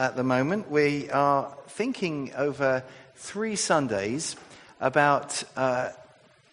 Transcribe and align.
at 0.00 0.16
the 0.16 0.24
moment. 0.24 0.70
We 0.70 1.10
are 1.10 1.54
thinking 1.68 2.32
over 2.34 2.82
three 3.16 3.54
Sundays 3.54 4.34
about 4.80 5.44
uh, 5.58 5.90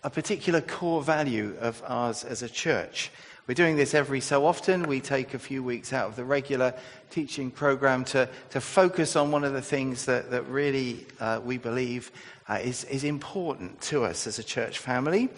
a 0.04 0.09
particular 0.09 0.59
core 0.59 1.01
value 1.01 1.55
of 1.62 1.81
ours 1.88 2.25
as 2.25 2.44
a 2.44 2.49
church. 2.49 3.10
We're 3.47 3.54
doing 3.54 3.78
this 3.78 3.94
every 3.94 4.20
so 4.20 4.46
often. 4.46 4.83
We 4.83 4.99
take 4.99 5.33
a 5.33 5.39
few 5.39 5.63
weeks 5.63 5.94
out 5.94 6.10
of 6.10 6.18
the 6.18 6.25
regular 6.25 6.73
teaching 7.10 7.49
program 7.49 8.04
to, 8.05 8.28
to 8.49 8.60
focus 8.60 9.15
on 9.15 9.31
one 9.31 9.46
of 9.46 9.54
the 9.54 9.62
things 9.62 10.04
that, 10.08 10.29
that 10.32 10.46
really 10.48 11.06
uh, 11.22 11.40
we 11.42 11.58
believe 11.58 12.12
uh, 12.50 12.56
is, 12.56 12.84
is 12.86 13.04
important 13.04 13.82
to 13.82 14.04
us 14.04 14.28
as 14.28 14.40
a 14.40 14.44
church 14.44 14.79
family. 14.79 15.29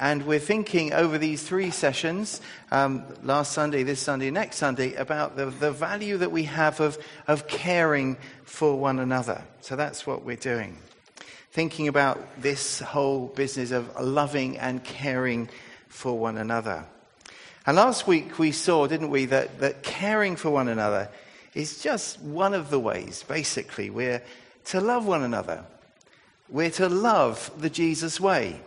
And 0.00 0.26
we're 0.26 0.38
thinking 0.38 0.92
over 0.92 1.18
these 1.18 1.42
three 1.42 1.70
sessions, 1.70 2.40
um, 2.70 3.02
last 3.24 3.52
Sunday, 3.52 3.82
this 3.82 4.00
Sunday, 4.00 4.30
next 4.30 4.56
Sunday, 4.56 4.94
about 4.94 5.36
the, 5.36 5.46
the 5.46 5.72
value 5.72 6.18
that 6.18 6.30
we 6.30 6.44
have 6.44 6.78
of, 6.78 6.98
of 7.26 7.48
caring 7.48 8.16
for 8.44 8.78
one 8.78 9.00
another. 9.00 9.42
So 9.60 9.74
that's 9.74 10.06
what 10.06 10.24
we're 10.24 10.36
doing. 10.36 10.78
Thinking 11.50 11.88
about 11.88 12.40
this 12.40 12.78
whole 12.78 13.26
business 13.26 13.72
of 13.72 13.92
loving 14.00 14.56
and 14.58 14.84
caring 14.84 15.48
for 15.88 16.16
one 16.16 16.36
another. 16.36 16.84
And 17.66 17.76
last 17.76 18.06
week 18.06 18.38
we 18.38 18.52
saw, 18.52 18.86
didn't 18.86 19.10
we, 19.10 19.24
that, 19.26 19.58
that 19.58 19.82
caring 19.82 20.36
for 20.36 20.50
one 20.50 20.68
another 20.68 21.08
is 21.54 21.82
just 21.82 22.20
one 22.20 22.54
of 22.54 22.70
the 22.70 22.78
ways, 22.78 23.24
basically, 23.26 23.90
we're 23.90 24.22
to 24.66 24.80
love 24.80 25.06
one 25.06 25.24
another. 25.24 25.64
We're 26.50 26.70
to 26.70 26.88
love 26.88 27.50
the 27.58 27.68
Jesus 27.68 28.18
way. 28.18 28.60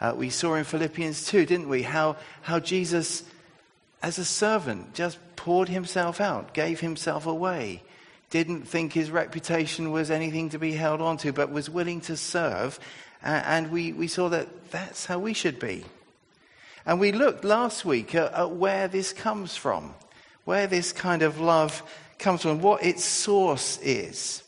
Uh, 0.00 0.14
we 0.16 0.30
saw 0.30 0.54
in 0.54 0.64
Philippians 0.64 1.26
2, 1.26 1.44
didn't 1.44 1.68
we, 1.68 1.82
how, 1.82 2.16
how 2.42 2.60
Jesus, 2.60 3.24
as 4.02 4.18
a 4.18 4.24
servant, 4.24 4.94
just 4.94 5.18
poured 5.34 5.68
himself 5.68 6.20
out, 6.20 6.54
gave 6.54 6.80
himself 6.80 7.26
away, 7.26 7.82
didn't 8.30 8.62
think 8.62 8.92
his 8.92 9.10
reputation 9.10 9.90
was 9.90 10.10
anything 10.10 10.50
to 10.50 10.58
be 10.58 10.72
held 10.72 11.00
on 11.00 11.16
to, 11.18 11.32
but 11.32 11.50
was 11.50 11.68
willing 11.68 12.00
to 12.02 12.16
serve. 12.16 12.78
Uh, 13.24 13.42
and 13.44 13.72
we, 13.72 13.92
we 13.92 14.06
saw 14.06 14.28
that 14.28 14.70
that's 14.70 15.06
how 15.06 15.18
we 15.18 15.32
should 15.32 15.58
be. 15.58 15.84
And 16.84 17.00
we 17.00 17.10
looked 17.10 17.44
last 17.44 17.84
week 17.84 18.14
at, 18.14 18.32
at 18.34 18.50
where 18.52 18.86
this 18.86 19.12
comes 19.12 19.56
from, 19.56 19.94
where 20.44 20.68
this 20.68 20.92
kind 20.92 21.22
of 21.22 21.40
love 21.40 21.82
comes 22.20 22.42
from, 22.42 22.60
what 22.60 22.84
its 22.84 23.04
source 23.04 23.78
is. 23.78 24.44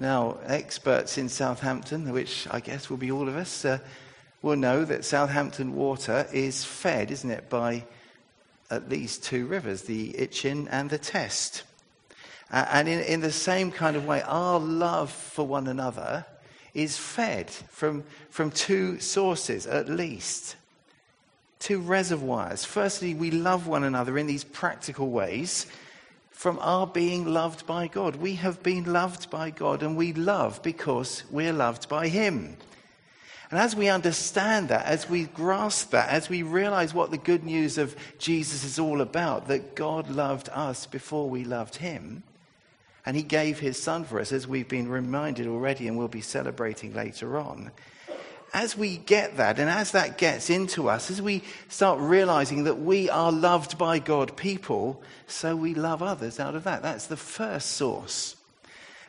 Now, 0.00 0.38
experts 0.46 1.18
in 1.18 1.28
Southampton, 1.28 2.10
which 2.10 2.48
I 2.50 2.60
guess 2.60 2.88
will 2.88 2.96
be 2.96 3.12
all 3.12 3.28
of 3.28 3.36
us, 3.36 3.66
uh, 3.66 3.80
will 4.40 4.56
know 4.56 4.82
that 4.86 5.04
Southampton 5.04 5.76
water 5.76 6.26
is 6.32 6.64
fed, 6.64 7.10
isn't 7.10 7.30
it, 7.30 7.50
by 7.50 7.84
at 8.70 8.88
least 8.88 9.22
two 9.22 9.44
rivers, 9.44 9.82
the 9.82 10.14
Itchen 10.14 10.68
and 10.70 10.88
the 10.88 10.96
Test. 10.96 11.64
Uh, 12.50 12.64
and 12.72 12.88
in, 12.88 13.00
in 13.00 13.20
the 13.20 13.30
same 13.30 13.70
kind 13.70 13.94
of 13.94 14.06
way, 14.06 14.22
our 14.22 14.58
love 14.58 15.10
for 15.12 15.46
one 15.46 15.66
another 15.66 16.24
is 16.72 16.96
fed 16.96 17.50
from, 17.50 18.02
from 18.30 18.50
two 18.50 18.98
sources 19.00 19.66
at 19.66 19.90
least 19.90 20.56
two 21.58 21.78
reservoirs. 21.78 22.64
Firstly, 22.64 23.12
we 23.12 23.30
love 23.30 23.66
one 23.66 23.84
another 23.84 24.16
in 24.16 24.26
these 24.26 24.44
practical 24.44 25.10
ways 25.10 25.66
from 26.40 26.58
our 26.62 26.86
being 26.86 27.26
loved 27.26 27.66
by 27.66 27.86
God. 27.86 28.16
We 28.16 28.36
have 28.36 28.62
been 28.62 28.90
loved 28.90 29.28
by 29.28 29.50
God 29.50 29.82
and 29.82 29.94
we 29.94 30.14
love 30.14 30.62
because 30.62 31.22
we're 31.30 31.52
loved 31.52 31.86
by 31.86 32.08
Him. 32.08 32.56
And 33.50 33.60
as 33.60 33.76
we 33.76 33.90
understand 33.90 34.70
that, 34.70 34.86
as 34.86 35.06
we 35.06 35.24
grasp 35.24 35.90
that, 35.90 36.08
as 36.08 36.30
we 36.30 36.42
realize 36.42 36.94
what 36.94 37.10
the 37.10 37.18
good 37.18 37.44
news 37.44 37.76
of 37.76 37.94
Jesus 38.16 38.64
is 38.64 38.78
all 38.78 39.02
about, 39.02 39.48
that 39.48 39.74
God 39.74 40.08
loved 40.08 40.48
us 40.48 40.86
before 40.86 41.28
we 41.28 41.44
loved 41.44 41.76
Him, 41.76 42.22
and 43.04 43.18
He 43.18 43.22
gave 43.22 43.60
His 43.60 43.78
Son 43.78 44.04
for 44.04 44.18
us, 44.18 44.32
as 44.32 44.48
we've 44.48 44.66
been 44.66 44.88
reminded 44.88 45.46
already 45.46 45.88
and 45.88 45.98
we'll 45.98 46.08
be 46.08 46.22
celebrating 46.22 46.94
later 46.94 47.36
on, 47.36 47.70
as 48.52 48.76
we 48.76 48.96
get 48.96 49.36
that 49.36 49.58
and 49.58 49.70
as 49.70 49.92
that 49.92 50.18
gets 50.18 50.50
into 50.50 50.88
us, 50.88 51.10
as 51.10 51.22
we 51.22 51.42
start 51.68 51.98
realizing 52.00 52.64
that 52.64 52.80
we 52.80 53.08
are 53.08 53.32
loved 53.32 53.78
by 53.78 53.98
God 53.98 54.36
people, 54.36 55.02
so 55.26 55.54
we 55.54 55.74
love 55.74 56.02
others 56.02 56.40
out 56.40 56.54
of 56.54 56.64
that. 56.64 56.82
That's 56.82 57.06
the 57.06 57.16
first 57.16 57.72
source. 57.72 58.36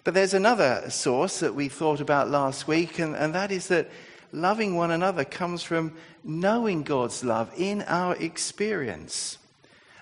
But 0.04 0.14
there's 0.14 0.34
another 0.34 0.90
source 0.90 1.40
that 1.40 1.56
we 1.56 1.70
thought 1.70 2.02
about 2.02 2.30
last 2.30 2.68
week, 2.68 3.00
and, 3.00 3.16
and 3.16 3.36
that 3.36 3.52
is 3.52 3.68
that 3.68 3.90
loving 4.32 4.76
one 4.76 4.92
another 4.92 5.24
comes 5.24 5.64
from 5.64 5.94
knowing 6.24 6.84
God's 6.84 7.24
love 7.24 7.52
in 7.58 7.82
our 7.84 8.16
experience. 8.16 9.38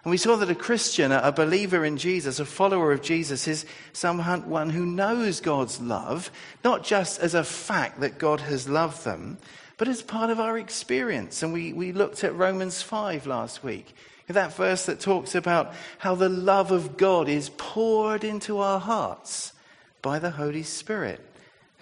And 0.09 0.11
we 0.11 0.17
saw 0.17 0.37
that 0.37 0.49
a 0.49 0.55
Christian, 0.55 1.11
a 1.11 1.31
believer 1.31 1.85
in 1.85 1.95
Jesus, 1.95 2.39
a 2.39 2.45
follower 2.45 2.91
of 2.91 3.03
Jesus, 3.03 3.47
is 3.47 3.67
someone 3.93 4.71
who 4.71 4.83
knows 4.83 5.39
God's 5.39 5.79
love, 5.79 6.31
not 6.63 6.83
just 6.83 7.19
as 7.19 7.35
a 7.35 7.43
fact 7.43 7.99
that 7.99 8.17
God 8.17 8.41
has 8.41 8.67
loved 8.67 9.05
them, 9.05 9.37
but 9.77 9.87
as 9.87 10.01
part 10.01 10.31
of 10.31 10.39
our 10.39 10.57
experience. 10.57 11.43
And 11.43 11.53
we, 11.53 11.73
we 11.73 11.91
looked 11.91 12.23
at 12.23 12.35
Romans 12.35 12.81
5 12.81 13.27
last 13.27 13.63
week, 13.63 13.93
that 14.25 14.55
verse 14.55 14.87
that 14.87 14.99
talks 14.99 15.35
about 15.35 15.75
how 15.99 16.15
the 16.15 16.27
love 16.27 16.71
of 16.71 16.97
God 16.97 17.29
is 17.29 17.51
poured 17.57 18.23
into 18.23 18.57
our 18.57 18.79
hearts 18.79 19.53
by 20.01 20.17
the 20.17 20.31
Holy 20.31 20.63
Spirit, 20.63 21.23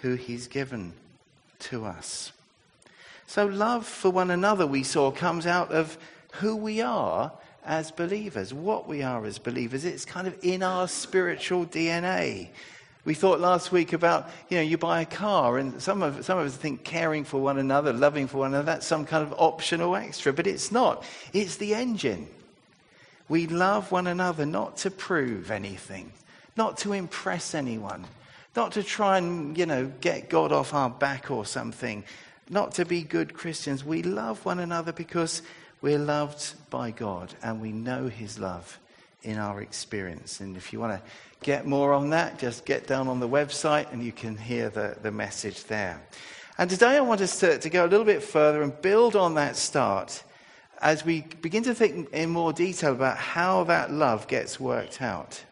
who 0.02 0.16
He's 0.16 0.48
given 0.48 0.92
to 1.60 1.86
us. 1.86 2.32
So, 3.26 3.46
love 3.46 3.86
for 3.86 4.10
one 4.10 4.30
another, 4.30 4.66
we 4.66 4.82
saw, 4.82 5.10
comes 5.10 5.46
out 5.46 5.72
of 5.72 5.96
who 6.32 6.54
we 6.54 6.82
are 6.82 7.32
as 7.68 7.90
believers, 7.90 8.52
what 8.54 8.88
we 8.88 9.02
are 9.02 9.24
as 9.26 9.38
believers. 9.38 9.84
It's 9.84 10.06
kind 10.06 10.26
of 10.26 10.34
in 10.42 10.62
our 10.62 10.88
spiritual 10.88 11.66
DNA. 11.66 12.48
We 13.04 13.12
thought 13.12 13.40
last 13.40 13.70
week 13.70 13.92
about, 13.92 14.30
you 14.48 14.56
know, 14.56 14.62
you 14.62 14.78
buy 14.78 15.02
a 15.02 15.06
car, 15.06 15.58
and 15.58 15.80
some 15.80 16.02
of, 16.02 16.24
some 16.24 16.38
of 16.38 16.46
us 16.46 16.56
think 16.56 16.82
caring 16.82 17.24
for 17.24 17.40
one 17.40 17.58
another, 17.58 17.92
loving 17.92 18.26
for 18.26 18.38
one 18.38 18.54
another, 18.54 18.64
that's 18.64 18.86
some 18.86 19.04
kind 19.04 19.22
of 19.22 19.34
optional 19.38 19.96
extra, 19.96 20.32
but 20.32 20.46
it's 20.46 20.72
not. 20.72 21.04
It's 21.34 21.56
the 21.56 21.74
engine. 21.74 22.26
We 23.28 23.46
love 23.46 23.92
one 23.92 24.06
another 24.06 24.46
not 24.46 24.78
to 24.78 24.90
prove 24.90 25.50
anything, 25.50 26.12
not 26.56 26.78
to 26.78 26.94
impress 26.94 27.54
anyone, 27.54 28.06
not 28.56 28.72
to 28.72 28.82
try 28.82 29.18
and, 29.18 29.56
you 29.58 29.66
know, 29.66 29.92
get 30.00 30.30
God 30.30 30.52
off 30.52 30.72
our 30.72 30.88
back 30.88 31.30
or 31.30 31.44
something, 31.44 32.02
not 32.48 32.72
to 32.76 32.86
be 32.86 33.02
good 33.02 33.34
Christians. 33.34 33.84
We 33.84 34.02
love 34.02 34.42
one 34.46 34.58
another 34.58 34.92
because 34.92 35.42
we're 35.80 35.98
loved 35.98 36.54
by 36.70 36.90
God 36.90 37.34
and 37.42 37.60
we 37.60 37.72
know 37.72 38.08
His 38.08 38.38
love 38.38 38.78
in 39.22 39.38
our 39.38 39.60
experience. 39.60 40.40
And 40.40 40.56
if 40.56 40.72
you 40.72 40.80
want 40.80 40.92
to 40.92 41.10
get 41.42 41.66
more 41.66 41.92
on 41.92 42.10
that, 42.10 42.38
just 42.38 42.64
get 42.64 42.86
down 42.86 43.08
on 43.08 43.20
the 43.20 43.28
website 43.28 43.92
and 43.92 44.02
you 44.02 44.12
can 44.12 44.36
hear 44.36 44.70
the, 44.70 44.96
the 45.02 45.10
message 45.10 45.64
there. 45.64 46.02
And 46.56 46.68
today 46.68 46.96
I 46.96 47.00
want 47.00 47.20
us 47.20 47.38
to, 47.40 47.58
to 47.58 47.70
go 47.70 47.84
a 47.84 47.88
little 47.88 48.06
bit 48.06 48.22
further 48.22 48.62
and 48.62 48.80
build 48.82 49.14
on 49.14 49.34
that 49.34 49.56
start 49.56 50.22
as 50.80 51.04
we 51.04 51.22
begin 51.40 51.64
to 51.64 51.74
think 51.74 52.12
in 52.12 52.30
more 52.30 52.52
detail 52.52 52.92
about 52.92 53.16
how 53.16 53.64
that 53.64 53.92
love 53.92 54.28
gets 54.28 54.58
worked 54.58 55.02
out. 55.02 55.44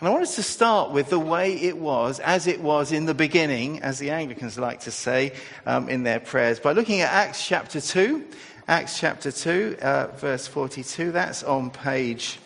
And 0.00 0.08
I 0.08 0.12
want 0.12 0.22
us 0.22 0.36
to 0.36 0.42
start 0.42 0.92
with 0.92 1.10
the 1.10 1.18
way 1.18 1.60
it 1.60 1.76
was, 1.76 2.20
as 2.20 2.46
it 2.46 2.60
was 2.60 2.90
in 2.90 3.04
the 3.04 3.12
beginning, 3.12 3.82
as 3.82 3.98
the 3.98 4.10
Anglicans 4.10 4.58
like 4.58 4.80
to 4.80 4.90
say 4.90 5.34
um, 5.66 5.90
in 5.90 6.04
their 6.04 6.20
prayers, 6.20 6.58
by 6.58 6.72
looking 6.72 7.02
at 7.02 7.12
Acts 7.12 7.46
chapter 7.46 7.82
2 7.82 8.24
Acts 8.70 9.00
chapter 9.00 9.32
2, 9.32 9.78
uh, 9.82 10.06
verse 10.18 10.46
42. 10.46 11.10
That's 11.10 11.42
on 11.42 11.72
page 11.72 12.38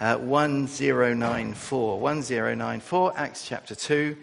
uh, 0.00 0.18
1094. 0.18 1.98
1094, 1.98 3.12
Acts 3.16 3.48
chapter 3.48 3.74
2, 3.74 4.14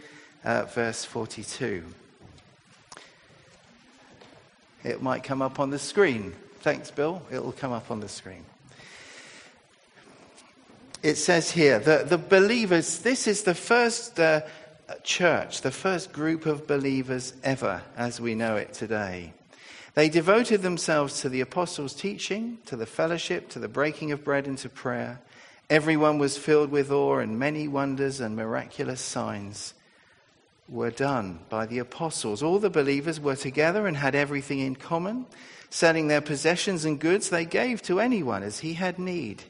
uh, 0.45 0.65
verse 0.65 1.03
42. 1.05 1.83
It 4.83 5.01
might 5.01 5.23
come 5.23 5.41
up 5.41 5.59
on 5.59 5.71
the 5.71 5.79
screen. 5.79 6.35
Thanks, 6.59 6.91
Bill. 6.91 7.23
It 7.31 7.43
will 7.43 7.51
come 7.51 7.71
up 7.71 7.89
on 7.89 7.99
the 7.99 8.07
screen. 8.07 8.45
It 11.01 11.15
says 11.15 11.49
here 11.49 11.79
that 11.79 12.09
the 12.09 12.19
believers, 12.19 12.99
this 12.99 13.25
is 13.25 13.41
the 13.41 13.55
first 13.55 14.19
uh, 14.19 14.41
church, 15.01 15.61
the 15.61 15.71
first 15.71 16.13
group 16.13 16.45
of 16.45 16.67
believers 16.67 17.33
ever 17.43 17.81
as 17.97 18.21
we 18.21 18.35
know 18.35 18.55
it 18.55 18.75
today. 18.75 19.33
They 19.95 20.09
devoted 20.09 20.63
themselves 20.63 21.21
to 21.21 21.29
the 21.29 21.41
apostles' 21.41 21.93
teaching, 21.93 22.57
to 22.65 22.75
the 22.75 22.87
fellowship, 22.87 23.49
to 23.49 23.59
the 23.59 23.67
breaking 23.67 24.11
of 24.11 24.23
bread, 24.23 24.47
and 24.47 24.57
to 24.59 24.69
prayer. 24.69 25.21
Everyone 25.69 26.17
was 26.17 26.37
filled 26.37 26.71
with 26.71 26.91
awe, 26.91 27.19
and 27.19 27.37
many 27.37 27.67
wonders 27.67 28.19
and 28.19 28.35
miraculous 28.35 29.01
signs 29.01 29.73
were 30.67 30.91
done 30.91 31.39
by 31.49 31.67
the 31.67 31.77
apostles. 31.77 32.41
All 32.41 32.57
the 32.57 32.69
believers 32.69 33.19
were 33.19 33.35
together 33.35 33.85
and 33.85 33.95
had 33.95 34.15
everything 34.15 34.59
in 34.59 34.75
common. 34.75 35.27
Selling 35.69 36.07
their 36.07 36.21
possessions 36.21 36.85
and 36.85 36.99
goods, 36.99 37.29
they 37.29 37.45
gave 37.45 37.81
to 37.83 37.99
anyone 37.99 38.41
as 38.41 38.59
he 38.59 38.73
had 38.73 38.97
need. 38.97 39.43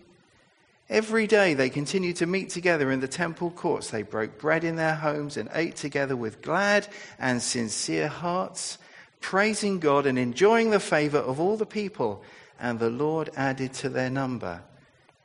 Every 0.89 1.25
day 1.25 1.53
they 1.53 1.69
continued 1.69 2.17
to 2.17 2.25
meet 2.25 2.49
together 2.49 2.91
in 2.91 2.99
the 2.99 3.07
temple 3.07 3.51
courts. 3.51 3.89
They 3.89 4.03
broke 4.03 4.39
bread 4.39 4.65
in 4.65 4.75
their 4.75 4.95
homes 4.95 5.37
and 5.37 5.49
ate 5.53 5.77
together 5.77 6.15
with 6.15 6.41
glad 6.41 6.87
and 7.17 7.41
sincere 7.41 8.09
hearts 8.09 8.77
praising 9.23 9.79
God 9.79 10.05
and 10.05 10.19
enjoying 10.19 10.69
the 10.69 10.79
favor 10.79 11.17
of 11.17 11.39
all 11.39 11.57
the 11.57 11.65
people. 11.65 12.21
And 12.59 12.77
the 12.77 12.89
Lord 12.89 13.31
added 13.35 13.73
to 13.75 13.89
their 13.89 14.09
number 14.09 14.61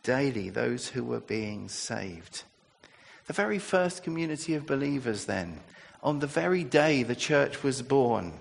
daily 0.02 0.48
those 0.48 0.88
who 0.88 1.04
were 1.04 1.20
being 1.20 1.68
saved. 1.68 2.44
The 3.26 3.34
very 3.34 3.58
first 3.58 4.02
community 4.02 4.54
of 4.54 4.64
believers, 4.64 5.26
then, 5.26 5.60
on 6.02 6.20
the 6.20 6.26
very 6.26 6.64
day 6.64 7.02
the 7.02 7.16
church 7.16 7.62
was 7.62 7.82
born. 7.82 8.32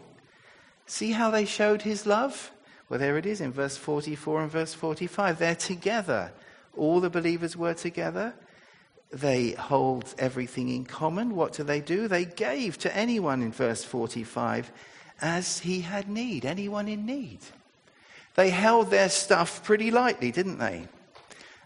See 0.86 1.12
how 1.12 1.32
they 1.32 1.44
showed 1.44 1.82
his 1.82 2.06
love? 2.06 2.52
Well, 2.88 3.00
there 3.00 3.18
it 3.18 3.26
is 3.26 3.42
in 3.42 3.52
verse 3.52 3.76
44 3.76 4.44
and 4.44 4.52
verse 4.52 4.74
45. 4.74 5.40
They're 5.40 5.56
together. 5.56 6.32
All 6.78 7.02
the 7.02 7.10
believers 7.10 7.58
were 7.58 7.74
together. 7.74 8.34
They 9.12 9.52
hold 9.52 10.14
everything 10.18 10.70
in 10.70 10.86
common. 10.86 11.36
What 11.36 11.54
do 11.54 11.64
they 11.64 11.82
do? 11.82 12.08
They 12.08 12.26
gave 12.26 12.78
to 12.80 12.96
anyone 12.96 13.42
in 13.42 13.52
verse 13.52 13.84
45 13.84 14.72
as 15.22 15.60
he 15.60 15.82
had 15.82 16.08
need, 16.10 16.46
anyone 16.46 16.88
in 16.88 17.06
need. 17.06 17.40
They 18.36 18.50
held 18.50 18.92
their 18.92 19.10
stuff 19.10 19.64
pretty 19.64 19.90
lightly, 19.90 20.32
didn't 20.32 20.60
they? 20.60 20.88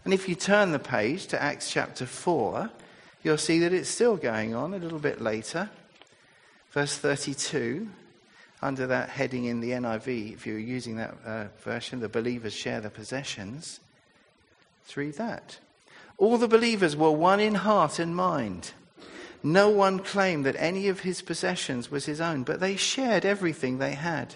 And 0.04 0.12
if 0.12 0.28
you 0.28 0.34
turn 0.34 0.72
the 0.72 0.78
page 0.78 1.26
to 1.28 1.40
Acts 1.40 1.70
chapter 1.70 2.06
4, 2.06 2.70
you'll 3.22 3.38
see 3.38 3.58
that 3.60 3.72
it's 3.72 3.88
still 3.88 4.16
going 4.16 4.54
on 4.54 4.74
a 4.74 4.78
little 4.78 4.98
bit 4.98 5.20
later. 5.20 5.70
Verse 6.70 6.96
32, 6.96 7.88
under 8.62 8.86
that 8.86 9.10
heading 9.10 9.44
in 9.44 9.60
the 9.60 9.70
NIV, 9.70 10.32
if 10.32 10.46
you're 10.46 10.58
using 10.58 10.96
that 10.96 11.14
uh, 11.24 11.44
version, 11.62 12.00
the 12.00 12.08
believers 12.08 12.54
share 12.54 12.80
the 12.80 12.90
possessions. 12.90 13.80
Let's 14.82 14.96
read 14.96 15.14
that. 15.14 15.58
All 16.18 16.38
the 16.38 16.48
believers 16.48 16.96
were 16.96 17.10
one 17.10 17.40
in 17.40 17.56
heart 17.56 17.98
and 17.98 18.16
mind. 18.16 18.72
No 19.42 19.68
one 19.68 19.98
claimed 19.98 20.46
that 20.46 20.56
any 20.58 20.88
of 20.88 21.00
his 21.00 21.22
possessions 21.22 21.90
was 21.90 22.06
his 22.06 22.20
own, 22.20 22.44
but 22.44 22.60
they 22.60 22.76
shared 22.76 23.24
everything 23.24 23.78
they 23.78 23.94
had. 23.94 24.34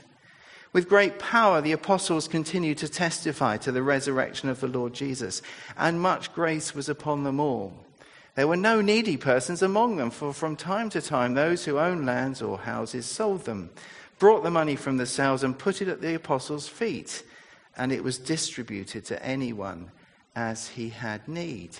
With 0.73 0.89
great 0.89 1.19
power, 1.19 1.61
the 1.61 1.73
apostles 1.73 2.29
continued 2.29 2.79
to 2.79 2.89
testify 2.89 3.57
to 3.59 3.73
the 3.73 3.83
resurrection 3.83 4.49
of 4.49 4.61
the 4.61 4.67
Lord 4.67 4.93
Jesus, 4.93 5.43
and 5.77 6.01
much 6.01 6.35
grace 6.35 6.75
was 6.75 6.89
upon 6.89 7.25
them 7.25 7.41
all. 7.41 7.87
There 8.35 8.49
were 8.49 8.57
no 8.57 8.83
needy 8.83 9.17
persons 9.17 9.63
among 9.63 9.97
them, 9.97 10.11
for 10.11 10.35
from 10.35 10.57
time 10.57 10.91
to 10.91 11.01
time 11.01 11.33
those 11.33 11.65
who 11.65 11.79
owned 11.79 12.05
lands 12.05 12.43
or 12.43 12.59
houses 12.59 13.07
sold 13.07 13.47
them, 13.47 13.71
brought 14.19 14.43
the 14.43 14.51
money 14.51 14.77
from 14.77 14.99
the 14.99 15.07
sales, 15.07 15.43
and 15.43 15.59
put 15.59 15.81
it 15.81 15.89
at 15.89 16.03
the 16.03 16.15
apostles' 16.15 16.69
feet, 16.69 17.23
and 17.77 17.93
it 17.93 18.05
was 18.05 18.19
distributed 18.19 19.07
to 19.07 19.25
anyone 19.25 19.91
as 20.35 20.69
he 20.69 20.91
had 20.91 21.27
need. 21.27 21.79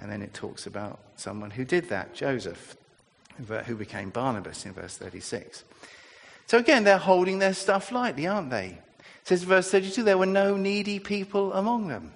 And 0.00 0.10
then 0.10 0.22
it 0.22 0.34
talks 0.34 0.66
about 0.66 1.00
someone 1.16 1.50
who 1.50 1.64
did 1.64 1.88
that, 1.88 2.14
Joseph, 2.14 2.76
who 3.66 3.74
became 3.74 4.10
Barnabas 4.10 4.64
in 4.64 4.72
verse 4.72 4.96
36. 4.96 5.64
So 6.46 6.58
again, 6.58 6.84
they're 6.84 6.98
holding 6.98 7.38
their 7.38 7.54
stuff 7.54 7.92
lightly, 7.92 8.26
aren't 8.26 8.50
they? 8.50 8.78
It 8.98 9.28
says 9.28 9.42
verse 9.42 9.70
32 9.70 10.02
there 10.02 10.18
were 10.18 10.26
no 10.26 10.56
needy 10.56 10.98
people 10.98 11.52
among 11.52 11.88
them. 11.88 12.12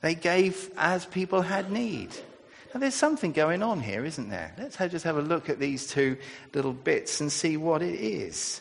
They 0.00 0.14
gave 0.14 0.70
as 0.76 1.06
people 1.06 1.42
had 1.42 1.70
need. 1.70 2.10
Now, 2.72 2.80
there's 2.80 2.94
something 2.94 3.32
going 3.32 3.62
on 3.62 3.80
here, 3.80 4.04
isn't 4.04 4.30
there? 4.30 4.52
Let's 4.58 4.76
just 4.76 5.04
have 5.04 5.16
a 5.16 5.22
look 5.22 5.48
at 5.48 5.60
these 5.60 5.86
two 5.86 6.16
little 6.52 6.72
bits 6.72 7.20
and 7.20 7.30
see 7.30 7.56
what 7.56 7.82
it 7.82 7.94
is. 7.94 8.60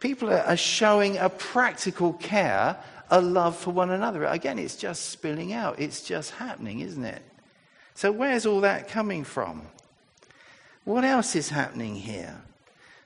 People 0.00 0.30
are 0.30 0.56
showing 0.56 1.16
a 1.16 1.30
practical 1.30 2.12
care 2.12 2.76
a 3.10 3.20
love 3.20 3.56
for 3.56 3.70
one 3.70 3.90
another. 3.90 4.24
Again, 4.24 4.58
it's 4.58 4.76
just 4.76 5.10
spilling 5.10 5.52
out. 5.52 5.78
It's 5.78 6.02
just 6.02 6.32
happening, 6.32 6.80
isn't 6.80 7.04
it? 7.04 7.22
So, 7.94 8.12
where's 8.12 8.46
all 8.46 8.60
that 8.60 8.88
coming 8.88 9.24
from? 9.24 9.62
What 10.84 11.04
else 11.04 11.36
is 11.36 11.50
happening 11.50 11.96
here? 11.96 12.40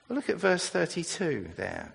Well, 0.07 0.15
look 0.15 0.29
at 0.29 0.37
verse 0.37 0.69
32 0.69 1.49
there. 1.55 1.93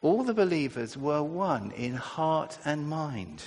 All 0.00 0.24
the 0.24 0.34
believers 0.34 0.96
were 0.96 1.22
one 1.22 1.70
in 1.72 1.94
heart 1.94 2.58
and 2.64 2.88
mind. 2.88 3.44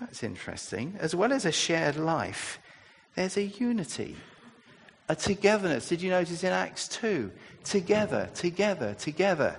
That's 0.00 0.22
interesting. 0.22 0.96
As 0.98 1.14
well 1.14 1.32
as 1.32 1.44
a 1.44 1.52
shared 1.52 1.96
life, 1.96 2.58
there's 3.14 3.36
a 3.36 3.44
unity, 3.44 4.16
a 5.08 5.16
togetherness. 5.16 5.88
Did 5.88 6.02
you 6.02 6.10
notice 6.10 6.42
in 6.42 6.52
Acts 6.52 6.88
2? 6.88 7.30
Together, 7.64 8.28
together, 8.34 8.94
together. 8.94 9.56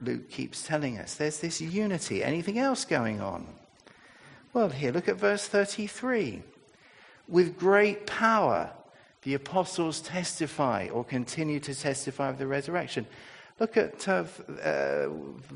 Luke 0.00 0.30
keeps 0.30 0.62
telling 0.62 0.98
us. 0.98 1.14
There's 1.14 1.38
this 1.38 1.60
unity. 1.60 2.24
Anything 2.24 2.58
else 2.58 2.84
going 2.84 3.20
on? 3.20 3.46
Well, 4.52 4.68
here, 4.68 4.92
look 4.92 5.08
at 5.08 5.16
verse 5.16 5.46
33. 5.46 6.42
With 7.28 7.58
great 7.58 8.06
power, 8.06 8.70
the 9.22 9.34
apostles 9.34 10.00
testify 10.00 10.88
or 10.88 11.04
continue 11.04 11.60
to 11.60 11.74
testify 11.74 12.28
of 12.28 12.38
the 12.38 12.46
resurrection. 12.46 13.06
Look 13.60 13.76
at 13.76 14.08
uh, 14.08 14.24
uh, 14.62 15.08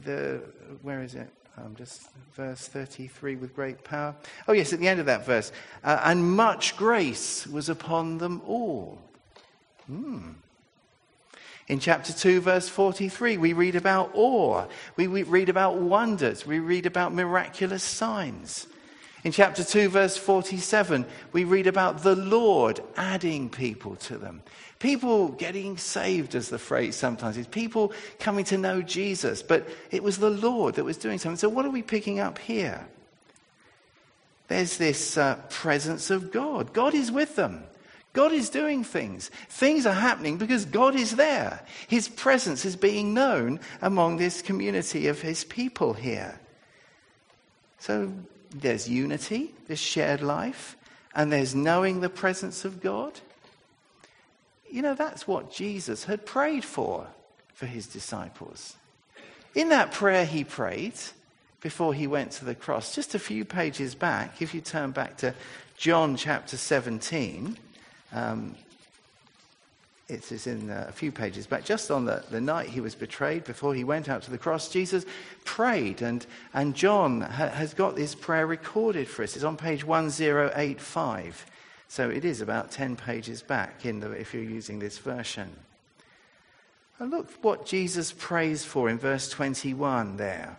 the, 0.05 0.43
where 0.83 1.03
is 1.03 1.15
it? 1.15 1.29
Um, 1.57 1.75
just 1.77 2.11
verse 2.35 2.67
33 2.69 3.37
with 3.37 3.55
great 3.55 3.83
power. 3.83 4.15
Oh, 4.47 4.53
yes, 4.53 4.73
at 4.73 4.81
the 4.81 4.89
end 4.89 5.01
of 5.01 5.07
that 5.07 5.25
verse. 5.25 5.53
Uh, 5.83 6.01
and 6.05 6.37
much 6.37 6.77
grace 6.77 7.47
was 7.47 7.69
upon 7.69 8.19
them 8.19 8.43
all. 8.47 9.01
Hmm. 9.87 10.33
In 11.67 11.79
chapter 11.81 12.13
2, 12.13 12.43
verse 12.43 12.69
43, 12.69 13.39
we 13.39 13.55
read 13.55 13.75
about 13.75 14.11
awe. 14.15 14.67
We, 14.97 15.07
read 15.07 15.49
about 15.49 15.77
wonders. 15.77 16.45
We 16.45 16.59
read 16.59 16.85
about 16.85 17.15
miraculous 17.15 17.83
signs. 17.83 18.67
In 19.25 19.33
chapter 19.33 19.65
2, 19.65 19.89
verse 19.89 20.19
47, 20.19 21.07
we 21.33 21.45
read 21.45 21.67
about 21.67 22.03
the 22.03 22.17
Lord 22.17 22.81
adding 22.97 23.49
people 23.49 23.97
to 23.97 24.19
them. 24.19 24.43
People 24.79 25.29
getting 25.29 25.79
saved, 25.79 26.35
as 26.35 26.51
the 26.51 26.59
phrase 26.59 26.97
sometimes 26.97 27.39
is. 27.39 27.47
People 27.47 27.95
coming 28.19 28.45
to 28.45 28.59
know 28.59 28.83
Jesus. 28.83 29.43
But 29.43 29.67
it 29.91 30.03
was 30.03 30.19
the 30.19 30.29
Lord 30.29 30.75
that 30.75 30.85
was 30.85 30.99
doing 30.99 31.19
something. 31.19 31.39
So, 31.39 31.49
what 31.49 31.65
are 31.65 31.71
we 31.71 31.81
picking 31.81 32.21
up 32.21 32.39
here? 32.39 32.87
There's 34.49 34.77
this 34.77 35.17
uh, 35.17 35.37
presence 35.49 36.11
of 36.11 36.31
God. 36.31 36.75
God 36.75 36.93
is 36.93 37.11
with 37.11 37.35
them. 37.37 37.65
God 38.15 38.33
is 38.33 38.49
doing 38.49 38.85
things. 38.85 39.29
Things 39.49 39.85
are 39.87 39.93
happening 39.93 40.39
because 40.39 40.65
God 40.65 40.95
is 40.95 41.17
there. 41.17 41.61
His 41.89 42.09
presence 42.09 42.65
is 42.65 42.77
being 42.77 43.13
known 43.13 43.61
among 43.83 44.17
this 44.17 44.41
community 44.41 45.09
of 45.09 45.21
His 45.21 45.45
people 45.45 45.93
here. 45.93 46.39
So 47.81 48.13
there's 48.51 48.89
unity, 48.89 49.53
there's 49.67 49.81
shared 49.81 50.23
life, 50.23 50.77
and 51.15 51.31
there's 51.31 51.57
knowing 51.57 52.01
the 52.01 52.09
presence 52.09 52.65
of 52.65 52.81
God. 52.81 53.21
You 54.71 54.83
know, 54.83 54.95
that's 54.95 55.27
what 55.27 55.53
Jesus 55.53 56.05
had 56.05 56.25
prayed 56.25 56.65
for 56.65 57.09
for 57.53 57.67
His 57.67 57.89
disciples. 57.89 58.77
In 59.57 59.71
that 59.71 59.91
prayer 59.91 60.25
he 60.25 60.45
prayed 60.45 60.95
before 61.61 61.95
he 61.95 62.07
went 62.07 62.31
to 62.33 62.45
the 62.45 62.55
cross, 62.55 62.95
just 62.95 63.15
a 63.15 63.19
few 63.19 63.45
pages 63.45 63.95
back, 63.95 64.41
if 64.41 64.55
you 64.55 64.61
turn 64.61 64.91
back 64.93 65.17
to 65.19 65.35
John 65.77 66.17
chapter 66.17 66.57
17. 66.57 67.57
Um, 68.15 68.55
it 70.09 70.31
is 70.31 70.47
in 70.47 70.71
uh, 70.71 70.87
a 70.89 70.93
few 70.93 71.11
pages 71.11 71.47
back. 71.47 71.65
Just 71.65 71.91
on 71.91 72.05
the, 72.05 72.23
the 72.31 72.41
night 72.41 72.69
he 72.69 72.81
was 72.81 72.95
betrayed, 72.95 73.45
before 73.45 73.75
he 73.75 73.85
went 73.85 74.09
out 74.09 74.23
to 74.25 74.31
the 74.31 74.39
cross, 74.39 74.69
Jesus 74.69 75.07
prayed. 75.45 76.03
And, 76.03 76.27
and 76.53 76.75
John 76.75 77.23
ha- 77.23 77.49
has 77.49 77.73
got 77.73 77.97
this 77.97 78.15
prayer 78.15 78.47
recorded 78.47 79.09
for 79.09 79.23
us. 79.23 79.35
It's 79.35 79.45
on 79.45 79.57
page 79.57 79.83
1085. 79.83 81.47
So 81.89 82.11
it 82.11 82.25
is 82.25 82.41
about 82.41 82.71
10 82.71 82.97
pages 82.97 83.43
back 83.43 83.87
in 83.87 84.01
the, 84.01 84.11
if 84.13 84.35
you're 84.35 84.43
using 84.43 84.79
this 84.79 84.99
version. 84.99 85.51
And 86.99 87.11
look 87.11 87.31
what 87.43 87.67
Jesus 87.67 88.13
prays 88.13 88.65
for 88.65 88.89
in 88.91 88.99
verse 88.99 89.29
21 89.31 90.19
there. 90.19 90.59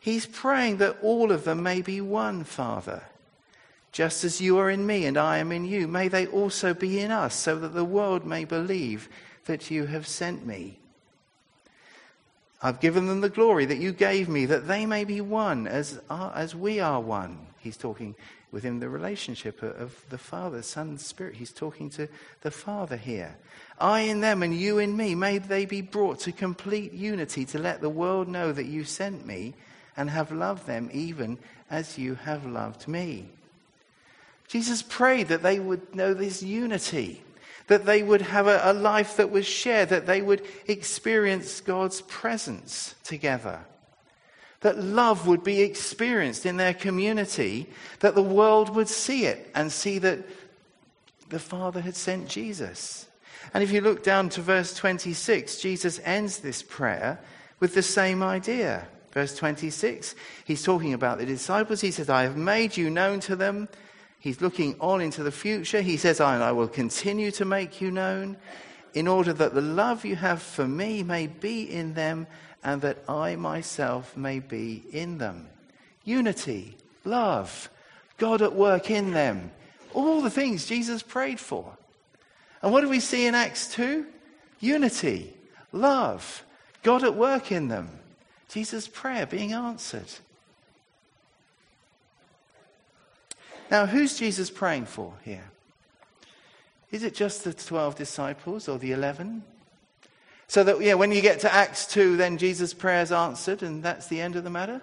He's 0.00 0.26
praying 0.26 0.78
that 0.78 0.96
all 1.02 1.32
of 1.32 1.44
them 1.44 1.62
may 1.62 1.82
be 1.82 2.00
one, 2.00 2.44
Father 2.44 3.02
just 3.94 4.24
as 4.24 4.40
you 4.40 4.58
are 4.58 4.68
in 4.68 4.84
me 4.84 5.06
and 5.06 5.16
I 5.16 5.38
am 5.38 5.52
in 5.52 5.64
you, 5.64 5.86
may 5.86 6.08
they 6.08 6.26
also 6.26 6.74
be 6.74 6.98
in 6.98 7.12
us, 7.12 7.32
so 7.32 7.56
that 7.60 7.74
the 7.74 7.84
world 7.84 8.26
may 8.26 8.44
believe 8.44 9.08
that 9.44 9.70
you 9.70 9.86
have 9.86 10.04
sent 10.04 10.44
me. 10.44 10.80
I've 12.60 12.80
given 12.80 13.06
them 13.06 13.20
the 13.20 13.28
glory 13.28 13.66
that 13.66 13.78
you 13.78 13.92
gave 13.92 14.28
me, 14.28 14.46
that 14.46 14.66
they 14.66 14.84
may 14.84 15.04
be 15.04 15.20
one 15.20 15.68
as, 15.68 16.00
as 16.10 16.56
we 16.56 16.80
are 16.80 17.00
one. 17.00 17.38
He's 17.60 17.76
talking 17.76 18.16
within 18.50 18.80
the 18.80 18.88
relationship 18.88 19.62
of 19.62 20.04
the 20.10 20.18
Father, 20.18 20.62
Son, 20.62 20.98
Spirit. 20.98 21.36
He's 21.36 21.52
talking 21.52 21.88
to 21.90 22.08
the 22.40 22.50
Father 22.50 22.96
here. 22.96 23.36
I 23.78 24.00
in 24.00 24.20
them 24.20 24.42
and 24.42 24.58
you 24.58 24.78
in 24.78 24.96
me, 24.96 25.14
may 25.14 25.38
they 25.38 25.66
be 25.66 25.82
brought 25.82 26.18
to 26.20 26.32
complete 26.32 26.92
unity 26.92 27.44
to 27.44 27.60
let 27.60 27.80
the 27.80 27.88
world 27.88 28.26
know 28.26 28.50
that 28.50 28.66
you 28.66 28.82
sent 28.82 29.24
me 29.24 29.54
and 29.96 30.10
have 30.10 30.32
loved 30.32 30.66
them 30.66 30.90
even 30.92 31.38
as 31.70 31.96
you 31.96 32.16
have 32.16 32.44
loved 32.44 32.88
me. 32.88 33.28
Jesus 34.54 34.82
prayed 34.82 35.26
that 35.28 35.42
they 35.42 35.58
would 35.58 35.96
know 35.96 36.14
this 36.14 36.40
unity, 36.40 37.24
that 37.66 37.86
they 37.86 38.04
would 38.04 38.22
have 38.22 38.46
a, 38.46 38.60
a, 38.62 38.72
life 38.72 39.16
that 39.16 39.32
was 39.32 39.44
shared, 39.44 39.88
that 39.88 40.06
they 40.06 40.22
would 40.22 40.46
experience 40.68 41.60
God's 41.60 42.02
presence 42.02 42.94
together, 43.02 43.58
that 44.60 44.78
love 44.78 45.26
would 45.26 45.42
be 45.42 45.62
experienced 45.62 46.46
in 46.46 46.56
their 46.56 46.72
community, 46.72 47.66
that 47.98 48.14
the 48.14 48.22
world 48.22 48.72
would 48.76 48.86
see 48.86 49.26
it 49.26 49.50
and 49.56 49.72
see 49.72 49.98
that 49.98 50.20
the 51.30 51.40
Father 51.40 51.80
had 51.80 51.96
sent 51.96 52.28
Jesus. 52.28 53.08
And 53.54 53.64
if 53.64 53.72
you 53.72 53.80
look 53.80 54.04
down 54.04 54.28
to 54.28 54.40
verse 54.40 54.72
26, 54.72 55.58
Jesus 55.58 56.00
ends 56.04 56.38
this 56.38 56.62
prayer 56.62 57.18
with 57.58 57.74
the 57.74 57.82
same 57.82 58.22
idea. 58.22 58.86
Verse 59.10 59.34
26, 59.36 60.14
he's 60.44 60.62
talking 60.62 60.92
about 60.92 61.18
the 61.18 61.26
disciples. 61.26 61.80
He 61.80 61.90
says, 61.90 62.08
I 62.08 62.22
have 62.22 62.36
made 62.36 62.76
you 62.76 62.88
known 62.88 63.18
to 63.18 63.34
them. 63.34 63.68
He's 64.24 64.40
looking 64.40 64.74
on 64.80 65.02
into 65.02 65.22
the 65.22 65.30
future. 65.30 65.82
He 65.82 65.98
says, 65.98 66.18
I, 66.18 66.40
I 66.40 66.52
will 66.52 66.66
continue 66.66 67.30
to 67.32 67.44
make 67.44 67.82
you 67.82 67.90
known 67.90 68.38
in 68.94 69.06
order 69.06 69.34
that 69.34 69.52
the 69.52 69.60
love 69.60 70.06
you 70.06 70.16
have 70.16 70.40
for 70.40 70.66
me 70.66 71.02
may 71.02 71.26
be 71.26 71.70
in 71.70 71.92
them 71.92 72.26
and 72.62 72.80
that 72.80 73.04
I 73.06 73.36
myself 73.36 74.16
may 74.16 74.38
be 74.38 74.82
in 74.92 75.18
them. 75.18 75.46
Unity, 76.04 76.74
love, 77.04 77.68
God 78.16 78.40
at 78.40 78.54
work 78.54 78.90
in 78.90 79.10
them. 79.10 79.50
All 79.92 80.22
the 80.22 80.30
things 80.30 80.64
Jesus 80.64 81.02
prayed 81.02 81.38
for. 81.38 81.76
And 82.62 82.72
what 82.72 82.80
do 82.80 82.88
we 82.88 83.00
see 83.00 83.26
in 83.26 83.34
Acts 83.34 83.74
2? 83.74 84.06
Unity, 84.58 85.34
love, 85.70 86.42
God 86.82 87.04
at 87.04 87.14
work 87.14 87.52
in 87.52 87.68
them. 87.68 87.90
Jesus' 88.48 88.88
prayer 88.88 89.26
being 89.26 89.52
answered. 89.52 90.10
Now, 93.74 93.86
who's 93.86 94.16
Jesus 94.16 94.50
praying 94.50 94.86
for 94.86 95.14
here? 95.24 95.50
Is 96.92 97.02
it 97.02 97.12
just 97.12 97.42
the 97.42 97.52
12 97.52 97.96
disciples 97.96 98.68
or 98.68 98.78
the 98.78 98.92
11? 98.92 99.42
So 100.46 100.62
that, 100.62 100.80
yeah, 100.80 100.94
when 100.94 101.10
you 101.10 101.20
get 101.20 101.40
to 101.40 101.52
Acts 101.52 101.84
2, 101.88 102.16
then 102.16 102.38
Jesus' 102.38 102.72
prayer 102.72 103.02
is 103.02 103.10
answered 103.10 103.64
and 103.64 103.82
that's 103.82 104.06
the 104.06 104.20
end 104.20 104.36
of 104.36 104.44
the 104.44 104.48
matter? 104.48 104.80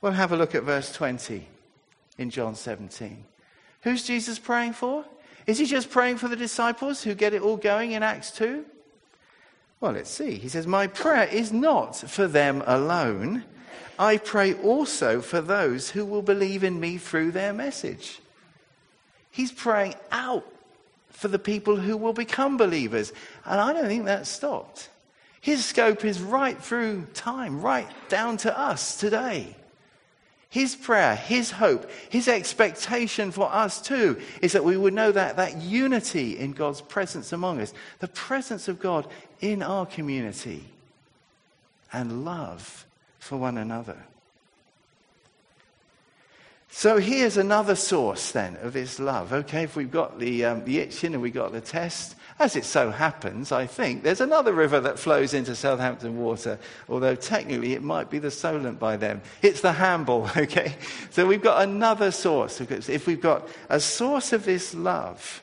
Well, 0.00 0.10
have 0.10 0.32
a 0.32 0.36
look 0.36 0.56
at 0.56 0.64
verse 0.64 0.92
20 0.92 1.46
in 2.18 2.30
John 2.30 2.56
17. 2.56 3.24
Who's 3.82 4.02
Jesus 4.02 4.40
praying 4.40 4.72
for? 4.72 5.04
Is 5.46 5.60
he 5.60 5.66
just 5.66 5.88
praying 5.88 6.16
for 6.16 6.26
the 6.26 6.34
disciples 6.34 7.04
who 7.04 7.14
get 7.14 7.32
it 7.32 7.42
all 7.42 7.58
going 7.58 7.92
in 7.92 8.02
Acts 8.02 8.32
2? 8.32 8.64
Well, 9.80 9.92
let's 9.92 10.10
see. 10.10 10.34
He 10.34 10.48
says, 10.48 10.66
My 10.66 10.88
prayer 10.88 11.28
is 11.28 11.52
not 11.52 11.96
for 11.96 12.26
them 12.26 12.64
alone. 12.66 13.44
I 14.00 14.16
pray 14.16 14.54
also 14.54 15.20
for 15.20 15.42
those 15.42 15.90
who 15.90 16.06
will 16.06 16.22
believe 16.22 16.64
in 16.64 16.80
me 16.80 16.96
through 16.96 17.32
their 17.32 17.52
message. 17.52 18.18
He's 19.30 19.52
praying 19.52 19.94
out 20.10 20.46
for 21.10 21.28
the 21.28 21.38
people 21.38 21.76
who 21.76 21.98
will 21.98 22.14
become 22.14 22.56
believers. 22.56 23.12
And 23.44 23.60
I 23.60 23.74
don't 23.74 23.88
think 23.88 24.06
that's 24.06 24.30
stopped. 24.30 24.88
His 25.42 25.66
scope 25.66 26.02
is 26.02 26.18
right 26.18 26.56
through 26.56 27.08
time, 27.12 27.60
right 27.60 27.86
down 28.08 28.38
to 28.38 28.58
us 28.58 28.98
today. 28.98 29.54
His 30.48 30.74
prayer, 30.74 31.14
his 31.14 31.50
hope, 31.50 31.90
his 32.08 32.26
expectation 32.26 33.30
for 33.30 33.52
us 33.52 33.82
too 33.82 34.18
is 34.40 34.52
that 34.52 34.64
we 34.64 34.78
would 34.78 34.94
know 34.94 35.12
that, 35.12 35.36
that 35.36 35.60
unity 35.60 36.38
in 36.38 36.52
God's 36.52 36.80
presence 36.80 37.34
among 37.34 37.60
us, 37.60 37.74
the 37.98 38.08
presence 38.08 38.66
of 38.66 38.80
God 38.80 39.06
in 39.42 39.62
our 39.62 39.84
community, 39.84 40.64
and 41.92 42.24
love 42.24 42.86
for 43.20 43.36
one 43.36 43.56
another. 43.56 43.96
So 46.72 46.98
here's 46.98 47.36
another 47.36 47.74
source 47.74 48.30
then 48.30 48.56
of 48.62 48.72
this 48.72 48.98
love. 48.98 49.32
Okay, 49.32 49.64
if 49.64 49.76
we've 49.76 49.90
got 49.90 50.18
the, 50.18 50.44
um, 50.44 50.64
the 50.64 50.78
Itchen 50.78 51.12
and 51.12 51.20
we've 51.20 51.34
got 51.34 51.52
the 51.52 51.60
test, 51.60 52.14
as 52.38 52.56
it 52.56 52.64
so 52.64 52.90
happens, 52.90 53.52
I 53.52 53.66
think, 53.66 54.02
there's 54.02 54.20
another 54.20 54.52
river 54.52 54.80
that 54.80 54.98
flows 54.98 55.34
into 55.34 55.54
Southampton 55.54 56.16
Water, 56.18 56.58
although 56.88 57.16
technically 57.16 57.74
it 57.74 57.82
might 57.82 58.08
be 58.08 58.18
the 58.18 58.30
Solent 58.30 58.78
by 58.78 58.96
then. 58.96 59.20
It's 59.42 59.60
the 59.60 59.72
Hamble, 59.72 60.30
okay? 60.36 60.76
So 61.10 61.26
we've 61.26 61.42
got 61.42 61.62
another 61.62 62.12
source. 62.12 62.60
If 62.60 63.06
we've 63.06 63.20
got 63.20 63.48
a 63.68 63.80
source 63.80 64.32
of 64.32 64.44
this 64.44 64.72
love, 64.72 65.42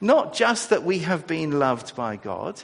not 0.00 0.34
just 0.34 0.70
that 0.70 0.82
we 0.82 0.98
have 1.00 1.26
been 1.26 1.58
loved 1.58 1.94
by 1.94 2.16
God, 2.16 2.60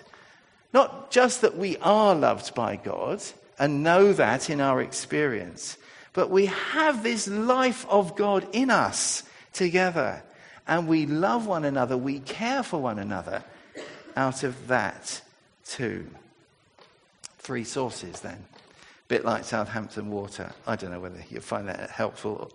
not 0.72 1.10
just 1.10 1.40
that 1.40 1.56
we 1.56 1.76
are 1.78 2.14
loved 2.14 2.54
by 2.54 2.76
God 2.76 3.22
and 3.58 3.82
know 3.82 4.12
that 4.12 4.50
in 4.50 4.60
our 4.60 4.80
experience, 4.80 5.78
but 6.12 6.30
we 6.30 6.46
have 6.46 7.02
this 7.02 7.28
life 7.28 7.86
of 7.88 8.16
God 8.16 8.46
in 8.52 8.70
us 8.70 9.22
together 9.52 10.22
and 10.66 10.88
we 10.88 11.06
love 11.06 11.46
one 11.46 11.64
another, 11.64 11.96
we 11.96 12.20
care 12.20 12.62
for 12.62 12.80
one 12.80 12.98
another 12.98 13.44
out 14.16 14.42
of 14.42 14.68
that 14.68 15.20
too. 15.64 16.06
Three 17.38 17.64
sources 17.64 18.20
then. 18.20 18.44
A 18.44 19.08
bit 19.08 19.24
like 19.24 19.44
Southampton 19.44 20.10
Water. 20.10 20.52
I 20.66 20.74
don't 20.74 20.90
know 20.90 21.00
whether 21.00 21.22
you 21.30 21.40
find 21.40 21.68
that 21.68 21.90
helpful. 21.90 22.50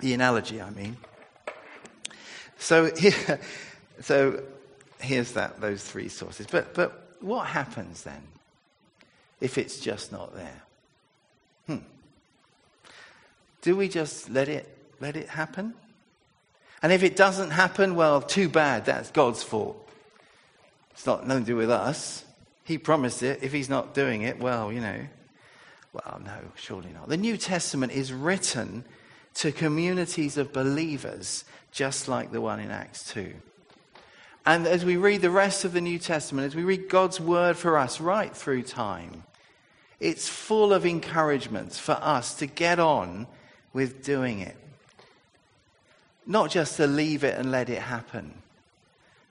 The 0.00 0.12
analogy, 0.12 0.60
I 0.60 0.70
mean. 0.70 0.98
So 2.58 2.94
here, 2.94 3.40
so 4.00 4.42
here's 5.00 5.32
that, 5.32 5.60
those 5.60 5.82
three 5.82 6.08
sources. 6.08 6.46
But, 6.50 6.74
but 6.74 7.16
what 7.20 7.46
happens 7.46 8.02
then 8.02 8.22
if 9.42 9.58
it's 9.58 9.80
just 9.80 10.12
not 10.12 10.34
there? 10.34 10.62
Hmm. 11.66 11.84
Do 13.60 13.76
we 13.76 13.88
just 13.88 14.30
let 14.30 14.48
it, 14.48 14.68
let 15.00 15.16
it 15.16 15.28
happen? 15.28 15.74
And 16.82 16.92
if 16.92 17.02
it 17.02 17.16
doesn't 17.16 17.50
happen, 17.50 17.94
well, 17.94 18.22
too 18.22 18.48
bad. 18.48 18.86
That's 18.86 19.10
God's 19.10 19.42
fault. 19.42 19.88
It's 20.92 21.06
not 21.06 21.26
nothing 21.26 21.44
to 21.44 21.50
do 21.52 21.56
with 21.56 21.70
us. 21.70 22.24
He 22.64 22.78
promised 22.78 23.22
it. 23.22 23.42
If 23.42 23.52
he's 23.52 23.68
not 23.68 23.94
doing 23.94 24.22
it, 24.22 24.38
well, 24.38 24.72
you 24.72 24.80
know. 24.80 25.00
Well, 25.92 26.20
no, 26.24 26.38
surely 26.54 26.90
not. 26.92 27.08
The 27.08 27.16
New 27.16 27.36
Testament 27.36 27.92
is 27.92 28.12
written 28.12 28.84
to 29.34 29.52
communities 29.52 30.36
of 30.36 30.52
believers, 30.52 31.44
just 31.70 32.08
like 32.08 32.32
the 32.32 32.40
one 32.40 32.60
in 32.60 32.70
Acts 32.70 33.12
2. 33.12 33.32
And 34.44 34.66
as 34.66 34.84
we 34.84 34.96
read 34.96 35.22
the 35.22 35.30
rest 35.30 35.64
of 35.64 35.72
the 35.72 35.80
New 35.80 35.98
Testament, 35.98 36.46
as 36.46 36.56
we 36.56 36.64
read 36.64 36.88
God's 36.88 37.20
word 37.20 37.56
for 37.56 37.78
us 37.78 38.00
right 38.00 38.34
through 38.36 38.62
time, 38.62 39.22
it's 40.02 40.28
full 40.28 40.72
of 40.72 40.84
encouragement 40.84 41.72
for 41.74 41.92
us 41.92 42.34
to 42.34 42.46
get 42.46 42.80
on 42.80 43.28
with 43.72 44.04
doing 44.04 44.40
it. 44.40 44.56
Not 46.26 46.50
just 46.50 46.76
to 46.78 46.88
leave 46.88 47.22
it 47.22 47.38
and 47.38 47.52
let 47.52 47.70
it 47.70 47.80
happen, 47.80 48.34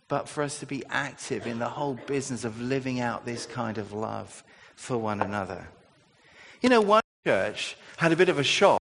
but 0.08 0.30
for 0.30 0.44
us 0.44 0.60
to 0.60 0.66
be 0.66 0.84
active 0.90 1.46
in 1.46 1.60
the 1.60 1.68
whole 1.68 1.96
business 2.08 2.46
of 2.46 2.62
living 2.62 3.02
out 3.02 3.26
this 3.26 3.46
kind 3.46 3.78
of 3.78 3.92
love 3.92 4.46
for 4.76 4.98
one 4.98 5.22
another. 5.22 5.68
You 6.62 6.70
know, 6.70 6.80
one 6.80 7.02
church 7.26 7.76
had 7.98 8.14
a 8.14 8.16
bit 8.16 8.30
of 8.30 8.40
a 8.40 8.44
shock. 8.44 8.80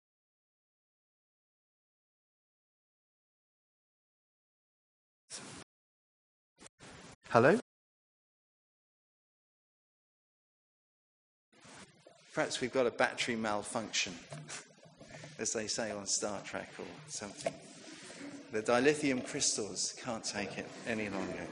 Hello? 7.30 7.60
Perhaps 12.36 12.60
we've 12.60 12.74
got 12.74 12.86
a 12.86 12.92
battery 12.92 13.38
malfunction, 13.38 14.13
as 15.39 15.54
they 15.54 15.68
say 15.68 15.92
on 15.92 16.06
Star 16.06 16.38
Trek 16.44 16.70
or 16.77 16.86
something. 17.08 17.54
The 18.51 18.62
dilithium 18.62 19.25
crystals 19.25 19.96
can't 20.04 20.22
take 20.22 20.58
it 20.58 20.68
any 20.86 21.08
longer. 21.08 21.48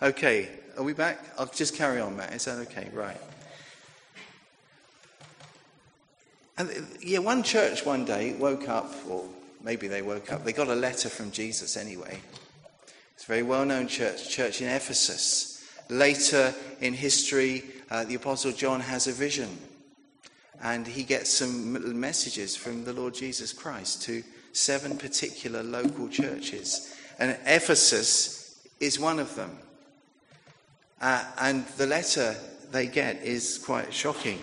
Okay, 0.00 0.48
are 0.78 0.82
we 0.82 0.94
back? 0.94 1.22
I'll 1.38 1.44
just 1.44 1.76
carry 1.76 2.00
on, 2.00 2.16
Matt. 2.16 2.32
Is 2.32 2.46
that 2.46 2.56
okay? 2.68 2.88
Right. 2.90 3.20
And 6.56 6.70
yeah, 7.02 7.18
one 7.18 7.42
church 7.42 7.84
one 7.84 8.06
day 8.06 8.32
woke 8.32 8.66
up, 8.70 8.94
or 9.10 9.26
maybe 9.62 9.88
they 9.88 10.00
woke 10.00 10.32
up, 10.32 10.42
they 10.42 10.54
got 10.54 10.68
a 10.68 10.74
letter 10.74 11.10
from 11.10 11.32
Jesus 11.32 11.76
anyway. 11.76 12.18
It's 13.14 13.24
a 13.24 13.26
very 13.26 13.42
well 13.42 13.66
known 13.66 13.88
church, 13.88 14.30
church 14.30 14.62
in 14.62 14.68
Ephesus. 14.68 15.62
Later 15.90 16.54
in 16.80 16.94
history, 16.94 17.64
uh, 17.90 18.04
the 18.04 18.14
Apostle 18.14 18.52
John 18.52 18.80
has 18.80 19.06
a 19.06 19.12
vision, 19.12 19.56
and 20.62 20.86
he 20.86 21.02
gets 21.02 21.30
some 21.30 21.98
messages 21.98 22.56
from 22.56 22.84
the 22.84 22.92
Lord 22.92 23.14
Jesus 23.14 23.52
Christ 23.52 24.02
to 24.02 24.22
seven 24.52 24.96
particular 24.96 25.62
local 25.62 26.08
churches. 26.08 26.94
And 27.18 27.36
Ephesus 27.46 28.68
is 28.80 29.00
one 29.00 29.18
of 29.18 29.34
them. 29.34 29.58
Uh, 31.00 31.24
and 31.38 31.66
the 31.76 31.86
letter 31.86 32.34
they 32.70 32.86
get 32.86 33.22
is 33.22 33.58
quite 33.58 33.92
shocking 33.92 34.40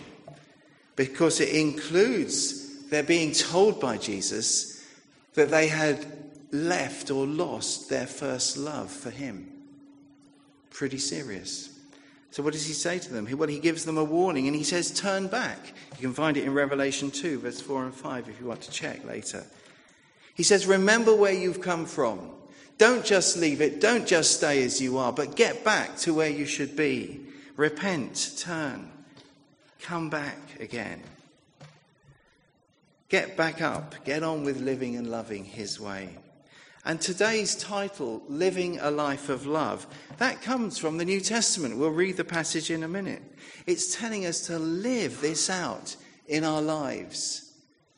because 0.95 1.41
it 1.41 1.49
includes 1.49 2.85
their 2.89 3.03
being 3.03 3.31
told 3.33 3.79
by 3.79 3.97
Jesus 3.97 4.83
that 5.33 5.51
they 5.51 5.67
had 5.67 6.05
left 6.51 7.11
or 7.11 7.25
lost 7.25 7.89
their 7.89 8.07
first 8.07 8.57
love 8.57 8.89
for 8.89 9.09
Him. 9.09 9.51
Pretty 10.69 10.97
serious. 10.97 11.74
So, 12.35 12.43
what 12.43 12.51
does 12.51 12.65
he 12.65 12.73
say 12.73 12.99
to 12.99 13.13
them? 13.13 13.29
Well, 13.37 13.47
he 13.47 13.59
gives 13.59 13.85
them 13.85 13.97
a 13.97 14.03
warning 14.03 14.47
and 14.47 14.53
he 14.53 14.65
says, 14.65 14.91
Turn 14.91 15.27
back. 15.27 15.71
You 15.93 16.01
can 16.01 16.13
find 16.13 16.35
it 16.35 16.43
in 16.43 16.53
Revelation 16.53 17.09
2, 17.09 17.39
verse 17.39 17.61
4 17.61 17.85
and 17.85 17.95
5, 17.95 18.27
if 18.27 18.41
you 18.41 18.45
want 18.45 18.59
to 18.63 18.71
check 18.71 19.05
later. 19.05 19.45
He 20.33 20.43
says, 20.43 20.67
Remember 20.67 21.15
where 21.15 21.31
you've 21.31 21.61
come 21.61 21.85
from. 21.85 22.31
Don't 22.77 23.05
just 23.05 23.37
leave 23.37 23.61
it. 23.61 23.79
Don't 23.79 24.05
just 24.05 24.35
stay 24.35 24.65
as 24.65 24.81
you 24.81 24.97
are, 24.97 25.13
but 25.13 25.37
get 25.37 25.63
back 25.63 25.95
to 25.99 26.13
where 26.13 26.29
you 26.29 26.45
should 26.45 26.75
be. 26.75 27.21
Repent, 27.55 28.33
turn, 28.37 28.91
come 29.79 30.09
back 30.09 30.59
again. 30.59 31.01
Get 33.07 33.37
back 33.37 33.61
up. 33.61 33.95
Get 34.03 34.23
on 34.23 34.43
with 34.43 34.59
living 34.59 34.97
and 34.97 35.09
loving 35.09 35.45
His 35.45 35.79
way. 35.79 36.09
And 36.87 37.01
today's 37.01 37.55
title, 37.55 38.21
Living 38.27 38.77
a 38.79 38.91
Life 38.91 39.29
of 39.29 39.47
Love, 39.47 39.87
that 40.17 40.43
comes 40.43 40.77
from 40.77 40.99
the 40.99 41.05
New 41.05 41.19
Testament. 41.19 41.77
We'll 41.77 41.89
read 41.89 42.15
the 42.15 42.23
passage 42.23 42.69
in 42.69 42.83
a 42.83 42.87
minute. 42.87 43.23
It's 43.65 43.95
telling 43.95 44.27
us 44.27 44.45
to 44.47 44.59
live 44.59 45.19
this 45.19 45.49
out 45.49 45.95
in 46.27 46.43
our 46.43 46.61
lives. 46.61 47.53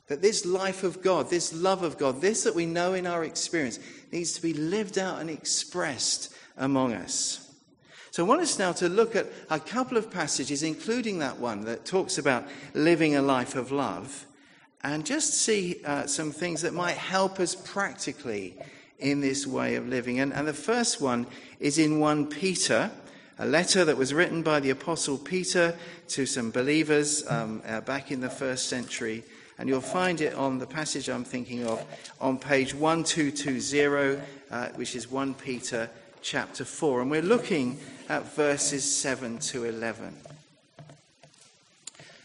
That 0.06 0.22
this 0.22 0.46
life 0.46 0.84
of 0.84 1.02
God, 1.02 1.28
this 1.28 1.52
love 1.52 1.82
of 1.82 1.98
God, 1.98 2.22
this 2.22 2.44
that 2.44 2.54
we 2.54 2.64
know 2.64 2.94
in 2.94 3.06
our 3.06 3.24
experience, 3.24 3.78
needs 4.10 4.32
to 4.32 4.40
be 4.40 4.54
lived 4.54 4.96
out 4.96 5.20
and 5.20 5.28
expressed 5.28 6.32
among 6.56 6.94
us. 6.94 7.46
So 8.10 8.24
I 8.24 8.26
want 8.26 8.40
us 8.40 8.58
now 8.58 8.72
to 8.72 8.88
look 8.88 9.14
at 9.14 9.26
a 9.50 9.60
couple 9.60 9.98
of 9.98 10.10
passages, 10.10 10.62
including 10.62 11.18
that 11.18 11.38
one 11.38 11.66
that 11.66 11.84
talks 11.84 12.16
about 12.16 12.48
living 12.72 13.16
a 13.16 13.22
life 13.22 13.54
of 13.54 13.70
love, 13.70 14.24
and 14.82 15.04
just 15.04 15.34
see 15.34 15.82
uh, 15.84 16.06
some 16.06 16.32
things 16.32 16.62
that 16.62 16.72
might 16.72 16.96
help 16.96 17.38
us 17.38 17.54
practically 17.54 18.56
in 18.98 19.20
this 19.20 19.46
way 19.46 19.76
of 19.76 19.88
living. 19.88 20.20
And, 20.20 20.32
and 20.32 20.46
the 20.46 20.52
first 20.52 21.00
one 21.00 21.26
is 21.60 21.78
in 21.78 22.00
1 22.00 22.26
Peter, 22.26 22.90
a 23.38 23.46
letter 23.46 23.84
that 23.84 23.96
was 23.96 24.12
written 24.12 24.42
by 24.42 24.60
the 24.60 24.70
Apostle 24.70 25.18
Peter 25.18 25.76
to 26.08 26.26
some 26.26 26.50
believers 26.50 27.24
um, 27.28 27.62
uh, 27.66 27.80
back 27.82 28.10
in 28.10 28.20
the 28.20 28.30
first 28.30 28.68
century. 28.68 29.22
And 29.58 29.68
you'll 29.68 29.80
find 29.80 30.20
it 30.20 30.34
on 30.34 30.58
the 30.58 30.66
passage 30.66 31.08
I'm 31.08 31.24
thinking 31.24 31.66
of 31.66 31.84
on 32.20 32.38
page 32.38 32.74
1220, 32.74 34.20
uh, 34.50 34.68
which 34.70 34.94
is 34.94 35.10
1 35.10 35.34
Peter 35.34 35.90
chapter 36.22 36.64
4. 36.64 37.02
And 37.02 37.10
we're 37.10 37.22
looking 37.22 37.78
at 38.08 38.34
verses 38.34 38.84
7 38.96 39.38
to 39.38 39.64
11. 39.64 40.16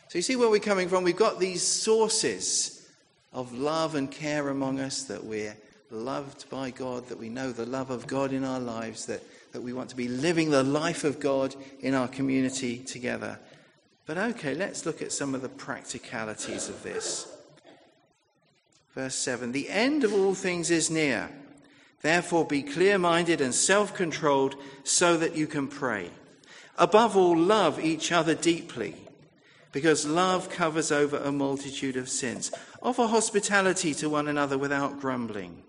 So 0.09 0.19
you 0.19 0.21
see 0.21 0.35
where 0.35 0.49
we're 0.49 0.59
coming 0.59 0.89
from? 0.89 1.03
We've 1.03 1.15
got 1.15 1.39
these 1.39 1.63
sources 1.65 2.87
of 3.33 3.51
love 3.51 3.95
and 3.95 4.11
care 4.11 4.49
among 4.49 4.79
us 4.79 5.03
that 5.05 5.23
we're 5.23 5.55
loved 5.93 6.49
by 6.49 6.71
God, 6.71 7.07
that 7.07 7.19
we 7.19 7.29
know 7.29 7.51
the 7.51 7.65
love 7.65 7.89
of 7.89 8.07
God 8.07 8.33
in 8.33 8.43
our 8.43 8.59
lives, 8.59 9.05
that, 9.05 9.21
that 9.53 9.61
we 9.61 9.73
want 9.73 9.89
to 9.91 9.95
be 9.95 10.07
living 10.07 10.49
the 10.49 10.63
life 10.63 11.03
of 11.03 11.19
God 11.19 11.55
in 11.79 11.93
our 11.93 12.07
community 12.07 12.79
together. 12.79 13.39
But 14.05 14.17
okay, 14.17 14.53
let's 14.53 14.85
look 14.85 15.01
at 15.01 15.11
some 15.11 15.33
of 15.33 15.41
the 15.41 15.49
practicalities 15.49 16.67
of 16.67 16.83
this. 16.83 17.27
Verse 18.93 19.15
7 19.15 19.51
The 19.51 19.69
end 19.69 20.03
of 20.03 20.13
all 20.13 20.33
things 20.33 20.69
is 20.71 20.89
near. 20.89 21.29
Therefore, 22.01 22.45
be 22.45 22.63
clear 22.63 22.97
minded 22.97 23.39
and 23.39 23.55
self 23.55 23.93
controlled 23.93 24.55
so 24.83 25.15
that 25.17 25.37
you 25.37 25.47
can 25.47 25.67
pray. 25.67 26.09
Above 26.77 27.15
all, 27.15 27.37
love 27.37 27.79
each 27.79 28.11
other 28.11 28.35
deeply, 28.35 28.95
because 29.71 30.05
love 30.05 30.49
covers 30.49 30.91
over 30.91 31.17
a 31.17 31.31
multitude 31.31 31.95
of 31.95 32.09
sins. 32.09 32.51
Offer 32.81 33.07
hospitality 33.07 33.93
to 33.93 34.09
one 34.09 34.27
another 34.27 34.57
without 34.57 34.99
grumbling. 34.99 35.63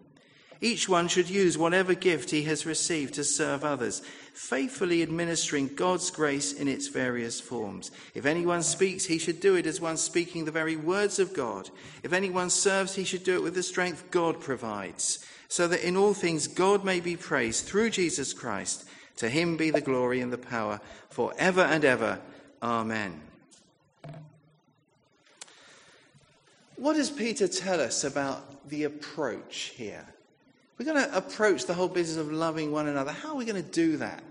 Each 0.65 0.89
one 0.89 1.09
should 1.09 1.29
use 1.29 1.59
whatever 1.59 1.93
gift 1.93 2.31
he 2.31 2.45
has 2.45 2.65
received 2.65 3.13
to 3.15 3.23
serve 3.23 3.65
others, 3.65 4.01
faithfully 4.33 5.03
administering 5.03 5.69
God's 5.69 6.11
grace 6.11 6.55
in 6.55 6.69
its 6.69 6.89
various 6.89 7.39
forms. 7.39 7.91
If 8.15 8.25
anyone 8.25 8.63
speaks, 8.63 9.05
he 9.05 9.19
should 9.19 9.41
do 9.41 9.57
it 9.57 9.67
as 9.67 9.79
one 9.79 9.99
speaking 9.99 10.47
the 10.47 10.51
very 10.51 10.75
words 10.75 11.19
of 11.19 11.35
God. 11.35 11.69
If 12.03 12.15
anyone 12.15 12.49
serves, 12.49 12.95
he 12.95 13.05
should 13.05 13.25
do 13.25 13.35
it 13.35 13.43
with 13.43 13.55
the 13.55 13.63
strength 13.63 14.11
God 14.11 14.41
provides, 14.41 15.23
so 15.49 15.69
that 15.69 15.87
in 15.87 15.99
all 15.99 16.15
things 16.15 16.49
God 16.49 16.83
may 16.83 16.99
be 16.99 17.15
praised 17.15 17.67
through 17.67 17.91
Jesus 17.91 18.33
Christ. 18.33 18.89
To 19.19 19.29
him 19.29 19.59
be 19.59 19.71
the 19.71 19.83
glory 19.83 20.23
and 20.23 20.33
the 20.33 20.39
power 20.39 20.81
forever 21.11 21.61
and 21.61 21.85
ever. 21.85 22.21
Amen. 22.63 23.21
What 26.77 26.95
does 26.95 27.11
Peter 27.11 27.49
tell 27.49 27.83
us 27.83 28.03
about 28.03 28.67
the 28.71 28.85
approach 28.85 29.75
here? 29.77 30.07
We're 30.79 30.87
going 30.87 31.05
to 31.05 31.17
approach 31.17 31.67
the 31.67 31.75
whole 31.75 31.89
business 31.89 32.19
of 32.19 32.33
loving 32.33 32.73
one 32.73 32.89
another. 32.89 33.13
How 33.13 33.31
are 33.31 33.37
we 33.37 33.45
going 33.45 33.63
to 33.63 33.71
do 33.71 33.97
that? 33.99 34.23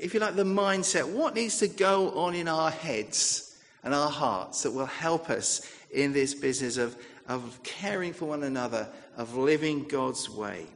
If 0.00 0.14
you 0.14 0.20
like, 0.20 0.36
the 0.36 0.44
mindset, 0.44 1.10
what 1.10 1.34
needs 1.34 1.58
to 1.58 1.68
go 1.68 2.10
on 2.12 2.34
in 2.34 2.46
our 2.46 2.70
heads 2.70 3.56
and 3.82 3.94
our 3.94 4.10
hearts 4.10 4.62
that 4.62 4.70
will 4.70 4.86
help 4.86 5.30
us 5.30 5.62
in 5.90 6.12
this 6.12 6.34
business 6.34 6.76
of, 6.76 6.96
of 7.26 7.60
caring 7.64 8.12
for 8.12 8.26
one 8.26 8.44
another, 8.44 8.88
of 9.16 9.36
living 9.36 9.84
God's 9.84 10.30
way? 10.30 10.66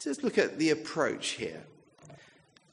Just 0.00 0.24
look 0.24 0.38
at 0.38 0.58
the 0.58 0.70
approach 0.70 1.30
here. 1.30 1.62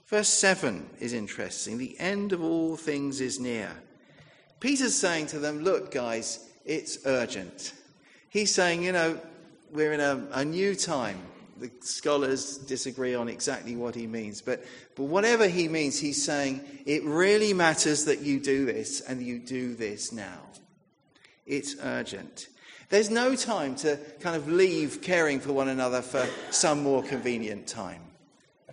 Verse 0.08 0.30
7 0.30 0.90
is 1.00 1.14
interesting. 1.14 1.78
The 1.78 2.00
end 2.00 2.34
of 2.34 2.42
all 2.44 2.76
things 2.76 3.20
is 3.22 3.40
near. 3.40 3.72
Peter's 4.60 4.96
saying 4.96 5.28
to 5.28 5.40
them, 5.40 5.64
Look, 5.64 5.92
guys, 5.92 6.48
it's 6.66 7.00
urgent. 7.06 7.74
He's 8.30 8.54
saying, 8.54 8.84
you 8.84 8.92
know, 8.92 9.20
we're 9.72 9.94
in 9.94 10.00
a, 10.00 10.28
a 10.32 10.46
new 10.46 10.76
time. 10.76 11.20
The 11.58 11.72
scholars 11.82 12.58
disagree 12.58 13.16
on 13.16 13.28
exactly 13.28 13.76
what 13.76 13.94
he 13.94 14.08
means, 14.08 14.42
but, 14.42 14.64
but 14.96 15.04
whatever 15.04 15.48
he 15.48 15.68
means, 15.68 16.00
he's 16.00 16.24
saying 16.24 16.64
it 16.86 17.04
really 17.04 17.54
matters 17.54 18.06
that 18.06 18.22
you 18.22 18.40
do 18.40 18.66
this 18.66 19.02
and 19.02 19.22
you 19.22 19.40
do 19.40 19.76
this 19.76 20.14
now. 20.14 20.40
It's 21.46 21.76
urgent. 21.82 22.48
There's 22.90 23.10
no 23.10 23.36
time 23.36 23.76
to 23.78 23.98
kind 24.20 24.36
of 24.36 24.48
leave 24.48 25.02
caring 25.02 25.40
for 25.40 25.52
one 25.52 25.68
another 25.68 26.02
for 26.02 26.28
some 26.50 26.82
more 26.82 27.04
convenient 27.04 27.68
time. 27.68 28.02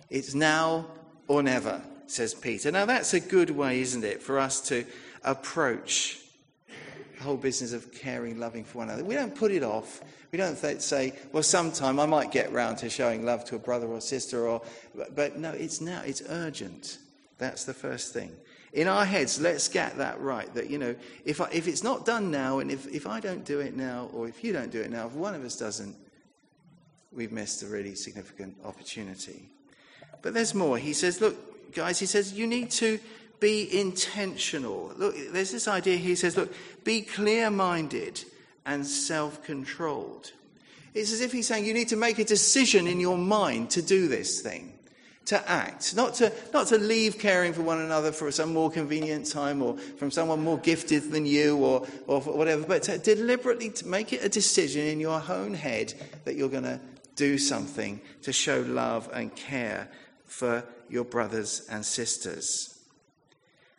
It's 0.09 0.33
now 0.33 0.87
or 1.27 1.43
never, 1.43 1.81
says 2.07 2.33
Peter. 2.33 2.71
Now, 2.71 2.85
that's 2.85 3.13
a 3.13 3.19
good 3.19 3.49
way, 3.49 3.81
isn't 3.81 4.03
it, 4.03 4.21
for 4.21 4.39
us 4.39 4.61
to 4.69 4.85
approach 5.23 6.19
the 7.17 7.23
whole 7.23 7.37
business 7.37 7.73
of 7.73 7.91
caring, 7.91 8.39
loving 8.39 8.63
for 8.63 8.79
one 8.79 8.89
another. 8.89 9.03
We 9.03 9.15
don't 9.15 9.35
put 9.35 9.51
it 9.51 9.63
off. 9.63 10.01
We 10.31 10.37
don't 10.37 10.59
th- 10.59 10.81
say, 10.81 11.13
well, 11.31 11.43
sometime 11.43 11.99
I 11.99 12.05
might 12.05 12.31
get 12.31 12.51
round 12.51 12.77
to 12.79 12.89
showing 12.89 13.25
love 13.25 13.43
to 13.45 13.55
a 13.55 13.59
brother 13.59 13.87
or 13.87 14.01
sister, 14.01 14.47
or, 14.47 14.61
but 15.15 15.37
no, 15.37 15.51
it's 15.51 15.81
now, 15.81 16.01
it's 16.05 16.21
urgent. 16.29 16.99
That's 17.37 17.65
the 17.65 17.73
first 17.73 18.13
thing. 18.13 18.31
In 18.73 18.87
our 18.87 19.05
heads, 19.05 19.39
let's 19.39 19.67
get 19.67 19.97
that 19.97 20.19
right. 20.19 20.53
That, 20.53 20.69
you 20.69 20.77
know, 20.77 20.95
if, 21.25 21.41
I, 21.41 21.49
if 21.51 21.67
it's 21.67 21.83
not 21.83 22.05
done 22.05 22.29
now, 22.29 22.59
and 22.59 22.69
if, 22.69 22.87
if 22.87 23.07
I 23.07 23.19
don't 23.19 23.45
do 23.45 23.59
it 23.59 23.75
now, 23.75 24.09
or 24.13 24.27
if 24.27 24.43
you 24.43 24.53
don't 24.53 24.71
do 24.71 24.81
it 24.81 24.91
now, 24.91 25.07
if 25.07 25.13
one 25.13 25.33
of 25.33 25.43
us 25.43 25.57
doesn't, 25.57 25.95
we've 27.11 27.31
missed 27.31 27.63
a 27.63 27.67
really 27.67 27.95
significant 27.95 28.55
opportunity. 28.63 29.49
But 30.21 30.33
there's 30.33 30.53
more. 30.53 30.77
He 30.77 30.93
says, 30.93 31.21
look, 31.21 31.73
guys, 31.73 31.97
he 31.97 32.05
says, 32.05 32.33
you 32.33 32.45
need 32.45 32.69
to 32.71 32.99
be 33.39 33.79
intentional. 33.79 34.91
Look, 34.95 35.15
there's 35.31 35.51
this 35.51 35.67
idea 35.67 35.97
he 35.97 36.15
says, 36.15 36.37
look, 36.37 36.53
be 36.83 37.01
clear 37.01 37.49
minded 37.49 38.23
and 38.65 38.85
self 38.85 39.43
controlled. 39.43 40.31
It's 40.93 41.11
as 41.11 41.21
if 41.21 41.31
he's 41.31 41.47
saying 41.47 41.65
you 41.65 41.73
need 41.73 41.89
to 41.89 41.95
make 41.95 42.19
a 42.19 42.25
decision 42.25 42.87
in 42.87 42.99
your 42.99 43.17
mind 43.17 43.69
to 43.71 43.81
do 43.81 44.07
this 44.07 44.41
thing, 44.41 44.73
to 45.25 45.49
act, 45.49 45.95
not 45.95 46.15
to, 46.15 46.33
not 46.53 46.67
to 46.67 46.77
leave 46.77 47.19
caring 47.19 47.53
for 47.53 47.61
one 47.61 47.79
another 47.79 48.11
for 48.11 48.31
some 48.31 48.51
more 48.51 48.71
convenient 48.71 49.27
time 49.27 49.61
or 49.61 49.77
from 49.77 50.09
someone 50.09 50.43
more 50.43 50.57
gifted 50.57 51.11
than 51.11 51.25
you 51.25 51.57
or, 51.57 51.85
or 52.07 52.21
whatever, 52.21 52.65
but 52.65 52.83
to 52.83 52.97
deliberately 52.97 53.69
to 53.69 53.87
make 53.87 54.11
it 54.11 54.23
a 54.23 54.29
decision 54.29 54.87
in 54.87 54.99
your 54.99 55.21
own 55.29 55.53
head 55.53 55.93
that 56.25 56.35
you're 56.35 56.49
going 56.49 56.63
to 56.63 56.79
do 57.15 57.37
something 57.37 58.01
to 58.23 58.33
show 58.33 58.61
love 58.61 59.09
and 59.13 59.35
care 59.35 59.89
for 60.25 60.63
your 60.89 61.03
brothers 61.03 61.67
and 61.69 61.85
sisters. 61.85 62.76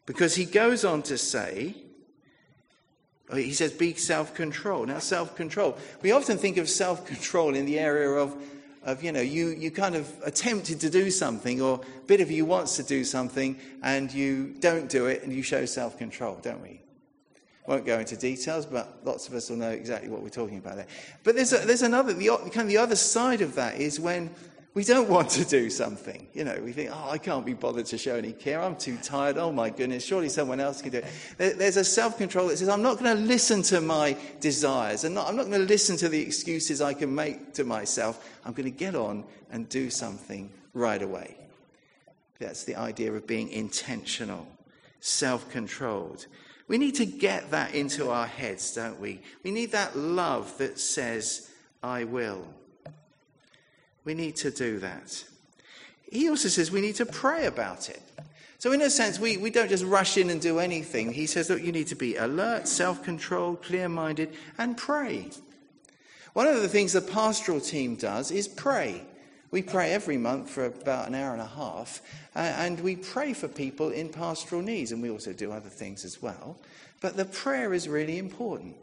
Because 0.09 0.35
he 0.35 0.47
goes 0.47 0.87
on 0.87 1.03
to 1.03 1.19
say, 1.19 1.75
uh, 3.29 3.37
he 3.37 3.53
says, 3.53 3.73
be 3.73 3.93
self 3.93 4.35
control. 4.35 4.87
Now, 4.87 5.01
self 5.01 5.37
control. 5.37 5.77
We 6.01 6.13
often 6.13 6.39
think 6.39 6.57
of 6.57 6.67
self 6.67 7.05
control 7.07 7.55
in 7.55 7.67
the 7.67 7.79
area 7.79 8.09
of, 8.13 8.35
of, 8.85 9.05
you 9.05 9.13
know, 9.13 9.21
you, 9.21 9.49
you 9.49 9.71
kind 9.71 9.95
of 9.95 10.11
attempted 10.25 10.81
to 10.81 10.89
do 10.89 11.11
something, 11.11 11.61
or 11.61 11.83
a 11.85 12.07
bit 12.07 12.23
of 12.23 12.31
you 12.31 12.47
wants 12.47 12.77
to 12.77 12.83
do 12.83 13.05
something, 13.05 13.61
and 13.83 14.11
you 14.11 14.55
don't 14.61 14.89
do 14.89 15.09
it, 15.09 15.25
and 15.25 15.33
you 15.33 15.43
show 15.43 15.67
self 15.67 15.99
control, 15.99 16.39
don't 16.41 16.63
we? 16.63 16.81
Won't 17.67 17.85
go 17.85 17.99
into 17.99 18.17
details, 18.17 18.65
but 18.65 19.01
lots 19.05 19.29
of 19.29 19.35
us 19.35 19.51
will 19.51 19.59
know 19.59 19.73
exactly 19.73 20.09
what 20.09 20.23
we're 20.23 20.31
talking 20.31 20.57
about 20.57 20.77
there. 20.77 20.87
But 21.23 21.35
there's, 21.35 21.53
a, 21.53 21.59
there's 21.59 21.83
another, 21.83 22.15
the, 22.15 22.29
kind 22.29 22.61
of 22.63 22.69
the 22.69 22.79
other 22.79 22.97
side 22.97 23.43
of 23.43 23.57
that 23.57 23.79
is 23.79 24.01
when 24.01 24.31
we 24.79 24.85
don't 24.85 25.09
want 25.09 25.29
to 25.29 25.45
do 25.45 25.71
something. 25.71 26.29
You 26.35 26.45
know, 26.45 26.57
we 26.65 26.71
think, 26.71 26.91
oh, 26.93 27.11
I 27.11 27.19
can't 27.19 27.45
be 27.45 27.53
bothered 27.53 27.87
to 27.87 27.99
show 27.99 28.15
any 28.15 28.31
care. 28.31 28.63
I'm 28.63 28.77
too 28.77 28.97
tired. 29.03 29.37
Oh, 29.37 29.51
my 29.51 29.71
goodness, 29.71 30.05
surely 30.05 30.29
someone 30.29 30.61
else 30.61 30.81
can 30.81 30.93
do 30.93 30.99
it. 30.99 31.59
There's 31.59 31.77
a 31.77 31.83
self 31.83 32.17
control 32.17 32.47
that 32.47 32.59
says, 32.59 32.69
I'm 32.69 32.81
not 32.81 33.01
going 33.01 33.17
to 33.17 33.21
listen 33.21 33.63
to 33.63 33.81
my 33.81 34.17
desires, 34.39 35.03
and 35.03 35.19
I'm 35.19 35.35
not 35.35 35.47
going 35.49 35.61
to 35.61 35.67
listen 35.67 35.97
to 35.97 36.09
the 36.09 36.23
excuses 36.23 36.81
I 36.81 36.95
can 36.95 37.13
make 37.13 37.55
to 37.55 37.65
myself. 37.65 38.25
I'm 38.45 38.53
going 38.53 38.71
to 38.71 38.79
get 38.79 38.95
on 38.95 39.25
and 39.51 39.69
do 39.69 39.91
something 39.91 40.49
right 40.75 41.03
away. 41.03 41.35
That's 42.39 42.63
the 42.63 42.77
idea 42.77 43.13
of 43.13 43.27
being 43.27 43.49
intentional, 43.49 44.47
self 45.01 45.51
controlled. 45.51 46.29
We 46.69 46.79
need 46.79 46.95
to 46.95 47.05
get 47.05 47.51
that 47.51 47.75
into 47.75 48.11
our 48.11 48.29
heads, 48.29 48.77
don't 48.77 49.01
we? 49.01 49.23
We 49.43 49.51
need 49.51 49.73
that 49.73 49.97
love 49.99 50.57
that 50.59 50.79
says, 50.79 51.51
I 51.83 52.05
will. 52.05 52.47
We 54.09 54.15
need 54.15 54.37
to 54.37 54.51
do 54.51 54.79
that. 54.79 55.23
He 56.11 56.31
also 56.31 56.49
says 56.49 56.71
we 56.71 56.81
need 56.81 56.95
to 56.95 57.05
pray 57.05 57.45
about 57.45 57.91
it. 57.91 58.01
So, 58.57 58.73
in 58.73 58.81
a 58.81 58.89
sense, 58.89 59.21
we, 59.21 59.37
we 59.37 59.51
don't 59.51 59.69
just 59.69 59.85
rush 59.85 60.17
in 60.17 60.31
and 60.31 60.41
do 60.41 60.61
anything. 60.61 61.13
He 61.13 61.27
says, 61.27 61.51
look, 61.51 61.61
you 61.61 61.73
need 61.73 61.89
to 61.89 61.95
be 61.95 62.17
alert, 62.17 62.67
self 62.69 63.03
controlled, 63.03 63.63
clear 63.63 63.87
minded, 63.87 64.33
and 64.57 64.79
pray. 64.79 65.29
One 66.33 66.47
of 66.47 66.63
the 66.63 66.71
things 66.71 66.95
the 66.95 67.03
pastoral 67.03 67.61
team 67.61 67.97
does 67.97 68.31
is 68.31 68.49
pray. 68.49 69.03
We 69.51 69.61
pray 69.61 69.93
every 69.93 70.17
month 70.17 70.49
for 70.49 70.65
about 70.65 71.09
an 71.09 71.15
hour 71.15 71.33
and 71.33 71.43
a 71.43 71.47
half, 71.47 72.01
uh, 72.35 72.39
and 72.39 72.81
we 72.81 72.97
pray 72.97 73.35
for 73.35 73.47
people 73.47 73.91
in 73.91 74.09
pastoral 74.09 74.63
needs, 74.63 74.91
and 74.91 75.03
we 75.03 75.11
also 75.11 75.35
do 75.35 75.53
other 75.53 75.69
things 75.69 76.07
as 76.07 76.23
well. 76.23 76.57
But 77.03 77.19
the 77.19 77.27
prayer 77.27 77.75
is 77.75 77.91
really 77.91 78.17
important. 78.17 78.75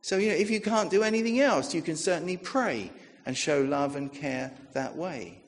So, 0.00 0.16
you 0.16 0.30
know, 0.30 0.34
if 0.34 0.48
you 0.48 0.62
can't 0.62 0.90
do 0.90 1.02
anything 1.02 1.40
else, 1.40 1.74
you 1.74 1.82
can 1.82 1.96
certainly 1.96 2.38
pray 2.38 2.90
and 3.26 3.36
show 3.36 3.62
love 3.62 3.96
and 3.96 4.12
care 4.12 4.52
that 4.72 4.96
way. 4.96 5.40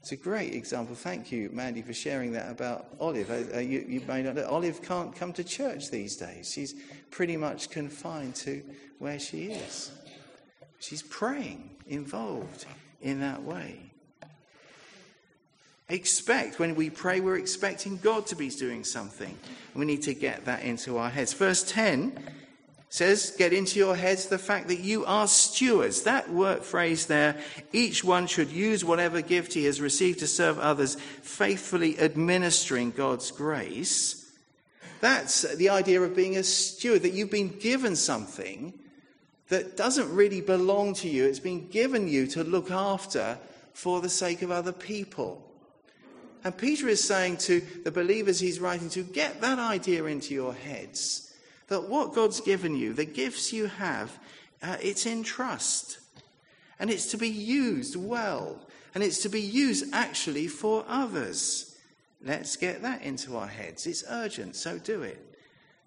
It's 0.00 0.10
a 0.10 0.16
great 0.16 0.54
example. 0.54 0.96
Thank 0.96 1.30
you, 1.30 1.48
Mandy, 1.52 1.80
for 1.80 1.92
sharing 1.92 2.32
that 2.32 2.50
about 2.50 2.88
Olive. 2.98 3.30
Uh, 3.30 3.56
uh 3.56 3.60
you, 3.60 3.84
you 3.86 4.00
may 4.08 4.22
not 4.22 4.34
know, 4.34 4.46
Olive 4.48 4.82
can't 4.82 5.14
come 5.14 5.32
to 5.34 5.44
church 5.44 5.90
these 5.92 6.16
days. 6.16 6.50
She's 6.52 6.74
pretty 7.12 7.36
much 7.36 7.70
confined 7.70 8.34
to 8.36 8.62
where 8.98 9.20
she 9.20 9.52
is. 9.52 9.92
She's 10.80 11.02
praying, 11.02 11.70
involved 11.86 12.66
in 13.00 13.20
that 13.20 13.44
way. 13.44 13.78
Expect, 15.88 16.58
when 16.58 16.74
we 16.74 16.90
pray, 16.90 17.20
we're 17.20 17.36
expecting 17.36 17.98
God 17.98 18.26
to 18.28 18.34
be 18.34 18.48
doing 18.48 18.82
something. 18.82 19.38
We 19.74 19.84
need 19.84 20.02
to 20.02 20.14
get 20.14 20.46
that 20.46 20.64
into 20.64 20.98
our 20.98 21.10
heads. 21.10 21.32
Verse 21.32 21.62
10 21.62 22.18
says, 22.92 23.30
Get 23.38 23.54
into 23.54 23.78
your 23.78 23.96
heads 23.96 24.26
the 24.26 24.36
fact 24.36 24.68
that 24.68 24.80
you 24.80 25.06
are 25.06 25.26
stewards. 25.26 26.02
That 26.02 26.30
word 26.30 26.62
phrase 26.62 27.06
there, 27.06 27.40
each 27.72 28.04
one 28.04 28.26
should 28.26 28.50
use 28.50 28.84
whatever 28.84 29.22
gift 29.22 29.54
he 29.54 29.64
has 29.64 29.80
received 29.80 30.18
to 30.18 30.26
serve 30.26 30.58
others, 30.58 30.96
faithfully 31.22 31.98
administering 31.98 32.90
God's 32.90 33.30
grace. 33.30 34.30
That's 35.00 35.40
the 35.56 35.70
idea 35.70 36.02
of 36.02 36.14
being 36.14 36.36
a 36.36 36.42
steward, 36.42 37.00
that 37.04 37.14
you've 37.14 37.30
been 37.30 37.58
given 37.58 37.96
something 37.96 38.74
that 39.48 39.74
doesn't 39.74 40.14
really 40.14 40.42
belong 40.42 40.92
to 40.96 41.08
you. 41.08 41.24
It's 41.24 41.40
been 41.40 41.68
given 41.68 42.08
you 42.08 42.26
to 42.26 42.44
look 42.44 42.70
after 42.70 43.38
for 43.72 44.02
the 44.02 44.10
sake 44.10 44.42
of 44.42 44.50
other 44.50 44.72
people. 44.72 45.42
And 46.44 46.54
Peter 46.54 46.88
is 46.88 47.02
saying 47.02 47.38
to 47.38 47.62
the 47.84 47.90
believers 47.90 48.38
he's 48.38 48.60
writing 48.60 48.90
to, 48.90 49.02
get 49.02 49.40
that 49.40 49.58
idea 49.58 50.04
into 50.04 50.34
your 50.34 50.52
heads. 50.52 51.31
That 51.72 51.88
what 51.88 52.12
God's 52.12 52.42
given 52.42 52.76
you, 52.76 52.92
the 52.92 53.06
gifts 53.06 53.50
you 53.50 53.66
have, 53.66 54.18
uh, 54.62 54.76
it's 54.82 55.06
in 55.06 55.22
trust. 55.22 56.00
And 56.78 56.90
it's 56.90 57.06
to 57.12 57.16
be 57.16 57.30
used 57.30 57.96
well. 57.96 58.60
And 58.94 59.02
it's 59.02 59.22
to 59.22 59.30
be 59.30 59.40
used 59.40 59.86
actually 59.94 60.48
for 60.48 60.84
others. 60.86 61.78
Let's 62.22 62.56
get 62.56 62.82
that 62.82 63.00
into 63.00 63.38
our 63.38 63.46
heads. 63.46 63.86
It's 63.86 64.04
urgent, 64.10 64.54
so 64.54 64.76
do 64.76 65.02
it. 65.02 65.18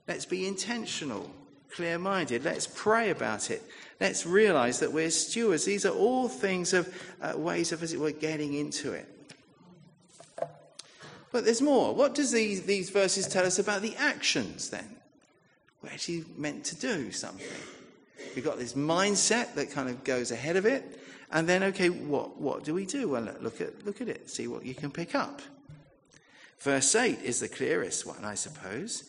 Let's 0.07 0.25
be 0.25 0.47
intentional 0.47 1.29
clear 1.71 1.99
minded. 1.99 2.43
Let's 2.43 2.65
pray 2.65 3.11
about 3.11 3.51
it. 3.51 3.61
Let's 3.99 4.25
realize 4.25 4.79
that 4.79 4.91
we're 4.91 5.11
stewards. 5.11 5.65
These 5.65 5.85
are 5.85 5.93
all 5.93 6.27
things 6.27 6.73
of 6.73 6.91
uh, 7.21 7.37
ways 7.37 7.71
of, 7.71 7.83
as 7.83 7.93
it 7.93 7.99
were, 7.99 8.09
getting 8.09 8.55
into 8.55 8.93
it. 8.93 9.07
But 11.31 11.45
there's 11.45 11.61
more. 11.61 11.93
What 11.93 12.15
does 12.15 12.31
these, 12.31 12.63
these 12.63 12.89
verses 12.89 13.27
tell 13.27 13.45
us 13.45 13.59
about 13.59 13.83
the 13.83 13.95
actions 13.97 14.71
then? 14.71 14.94
We're 15.85 15.91
actually 15.91 16.25
meant 16.35 16.65
to 16.65 16.75
do 16.75 17.11
something. 17.11 17.45
We've 18.35 18.43
got 18.43 18.57
this 18.57 18.73
mindset 18.73 19.53
that 19.53 19.69
kind 19.69 19.87
of 19.87 20.03
goes 20.03 20.31
ahead 20.31 20.55
of 20.55 20.65
it. 20.65 20.99
And 21.31 21.47
then, 21.47 21.61
okay, 21.63 21.89
what, 21.89 22.41
what 22.41 22.63
do 22.63 22.73
we 22.73 22.87
do? 22.87 23.09
Well, 23.09 23.29
look 23.39 23.61
at, 23.61 23.85
look 23.85 24.01
at 24.01 24.07
it, 24.07 24.29
see 24.29 24.47
what 24.47 24.65
you 24.65 24.73
can 24.73 24.89
pick 24.89 25.13
up. 25.13 25.41
Verse 26.59 26.95
8 26.95 27.21
is 27.21 27.39
the 27.39 27.47
clearest 27.47 28.07
one, 28.07 28.25
I 28.25 28.33
suppose. 28.33 29.03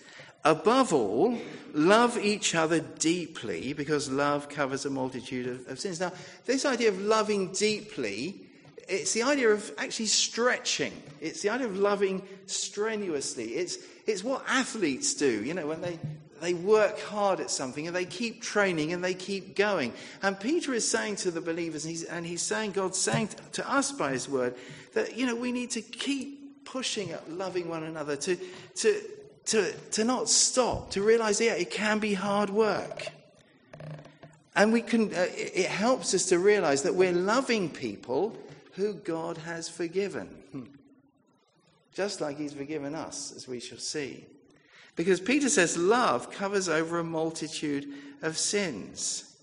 Above 0.45 0.93
all, 0.93 1.39
love 1.73 2.19
each 2.19 2.55
other 2.55 2.81
deeply 2.81 3.73
because 3.73 4.11
love 4.11 4.51
covers 4.51 4.85
a 4.85 4.91
multitude 4.91 5.47
of, 5.47 5.69
of, 5.69 5.81
sins. 5.81 5.99
Now, 5.99 6.13
this 6.45 6.67
idea 6.67 6.91
of 6.91 7.01
loving 7.01 7.53
deeply, 7.53 8.43
it's 8.87 9.15
the 9.15 9.23
idea 9.23 9.49
of 9.49 9.73
actually 9.79 10.07
stretching. 10.07 10.93
It's 11.23 11.41
the 11.41 11.49
idea 11.49 11.69
of 11.69 11.79
loving 11.79 12.23
strenuously. 12.45 13.55
It's, 13.55 13.79
it's 14.07 14.23
what 14.23 14.45
athletes 14.47 15.15
do, 15.15 15.43
you 15.43 15.55
know, 15.55 15.67
when 15.67 15.81
they, 15.81 15.99
they 16.41 16.55
work 16.55 17.01
hard 17.01 17.41
at 17.41 17.51
something 17.51 17.87
and 17.87 17.95
they 17.95 18.05
keep 18.05 18.43
training 18.43 18.93
and 18.93 19.03
they 19.03 19.15
keep 19.15 19.57
going. 19.57 19.93
And 20.23 20.39
Peter 20.39 20.73
is 20.75 20.89
saying 20.89 21.17
to 21.17 21.31
the 21.31 21.41
believers, 21.41 21.85
and 21.85 21.91
he's, 21.91 22.05
and 22.05 22.27
he's 22.27 22.43
saying, 22.43 22.73
God's 22.73 22.99
saying 22.99 23.31
to 23.53 23.71
us 23.71 23.93
by 23.93 24.13
his 24.13 24.29
word, 24.29 24.55
that, 24.95 25.17
you 25.17 25.27
know, 25.27 25.37
we 25.37 25.53
need 25.53 25.71
to 25.73 25.83
keep 25.83 26.65
pushing 26.65 27.11
at 27.11 27.31
loving 27.31 27.69
one 27.69 27.85
another, 27.85 28.17
to, 28.17 28.37
to, 28.77 29.01
to, 29.47 29.73
to 29.93 30.05
not 30.05 30.29
stop, 30.29 30.91
to 30.91 31.03
realize, 31.03 31.41
yeah, 31.41 31.55
it 31.55 31.71
can 31.71 31.99
be 31.99 32.15
hard 32.15 32.51
work. 32.51 33.09
And 34.55 34.73
we 34.73 34.81
can, 34.81 35.15
uh, 35.15 35.27
it 35.37 35.67
helps 35.67 36.15
us 36.15 36.27
to 36.27 36.39
realize 36.39 36.83
that 36.83 36.95
we're 36.95 37.13
loving 37.13 37.69
people 37.71 38.37
who 38.73 38.95
God 38.95 39.37
has 39.39 39.69
forgiven. 39.69 40.29
Hmm. 40.53 40.63
Just 41.95 42.21
like 42.21 42.39
He's 42.39 42.55
forgiven 42.55 42.95
us, 42.95 43.33
as 43.37 43.47
we 43.47 43.61
shall 43.61 43.79
see. 43.79 44.27
Because 44.97 45.21
Peter 45.21 45.49
says 45.49 45.77
love 45.77 46.31
covers 46.31 46.69
over 46.69 46.99
a 46.99 47.05
multitude 47.05 47.87
of 48.23 48.37
sins. 48.37 49.37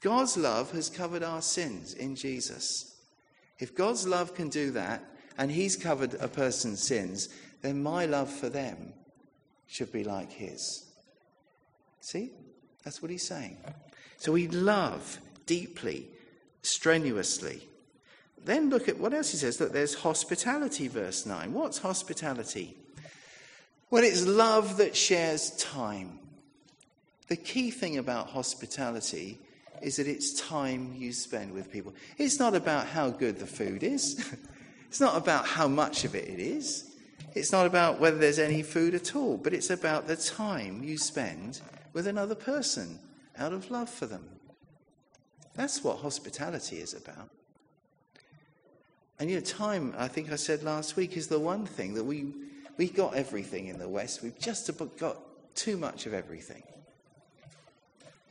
God's 0.00 0.36
love 0.36 0.70
has 0.72 0.88
covered 0.88 1.22
our 1.22 1.42
sins 1.42 1.94
in 1.94 2.14
Jesus. 2.14 2.96
If 3.58 3.74
God's 3.74 4.06
love 4.06 4.34
can 4.34 4.48
do 4.48 4.70
that, 4.72 5.02
and 5.36 5.50
He's 5.50 5.76
covered 5.76 6.14
a 6.14 6.28
person's 6.28 6.82
sins, 6.82 7.28
then 7.62 7.82
my 7.82 8.06
love 8.06 8.30
for 8.30 8.48
them 8.48 8.92
should 9.66 9.92
be 9.92 10.04
like 10.04 10.32
his. 10.32 10.84
See? 12.00 12.30
That's 12.84 13.02
what 13.02 13.10
he's 13.10 13.26
saying. 13.26 13.58
So 14.16 14.32
we 14.32 14.48
love 14.48 15.20
deeply, 15.46 16.06
strenuously. 16.62 17.62
Then 18.44 18.70
look 18.70 18.88
at 18.88 18.98
what 18.98 19.12
else 19.12 19.30
he 19.32 19.36
says. 19.36 19.60
Look, 19.60 19.72
there's 19.72 19.94
hospitality, 19.94 20.88
verse 20.88 21.26
9. 21.26 21.52
What's 21.52 21.78
hospitality? 21.78 22.76
Well, 23.90 24.04
it's 24.04 24.26
love 24.26 24.76
that 24.78 24.96
shares 24.96 25.50
time. 25.52 26.18
The 27.28 27.36
key 27.36 27.70
thing 27.70 27.98
about 27.98 28.28
hospitality 28.28 29.38
is 29.80 29.96
that 29.96 30.06
it's 30.06 30.40
time 30.40 30.94
you 30.96 31.12
spend 31.12 31.52
with 31.52 31.70
people. 31.70 31.94
It's 32.16 32.38
not 32.38 32.54
about 32.54 32.86
how 32.86 33.10
good 33.10 33.38
the 33.38 33.46
food 33.46 33.82
is, 33.82 34.34
it's 34.88 35.00
not 35.00 35.16
about 35.16 35.46
how 35.46 35.68
much 35.68 36.04
of 36.04 36.14
it 36.14 36.28
it 36.28 36.38
is. 36.38 36.84
It's 37.34 37.52
not 37.52 37.66
about 37.66 38.00
whether 38.00 38.18
there's 38.18 38.38
any 38.38 38.62
food 38.62 38.94
at 38.94 39.14
all, 39.14 39.36
but 39.36 39.52
it's 39.52 39.70
about 39.70 40.06
the 40.06 40.16
time 40.16 40.82
you 40.82 40.96
spend 40.96 41.60
with 41.92 42.06
another 42.06 42.34
person 42.34 42.98
out 43.36 43.52
of 43.52 43.70
love 43.70 43.88
for 43.88 44.06
them. 44.06 44.24
That's 45.54 45.84
what 45.84 45.98
hospitality 45.98 46.76
is 46.76 46.94
about. 46.94 47.28
And 49.18 49.28
you 49.28 49.36
know, 49.36 49.42
time, 49.42 49.94
I 49.98 50.08
think 50.08 50.32
I 50.32 50.36
said 50.36 50.62
last 50.62 50.96
week, 50.96 51.16
is 51.16 51.28
the 51.28 51.38
one 51.38 51.66
thing 51.66 51.94
that 51.94 52.04
we, 52.04 52.32
we 52.78 52.88
got 52.88 53.14
everything 53.14 53.66
in 53.66 53.78
the 53.78 53.88
West. 53.88 54.22
We've 54.22 54.38
just 54.38 54.70
got 54.98 55.18
too 55.54 55.76
much 55.76 56.06
of 56.06 56.14
everything, 56.14 56.62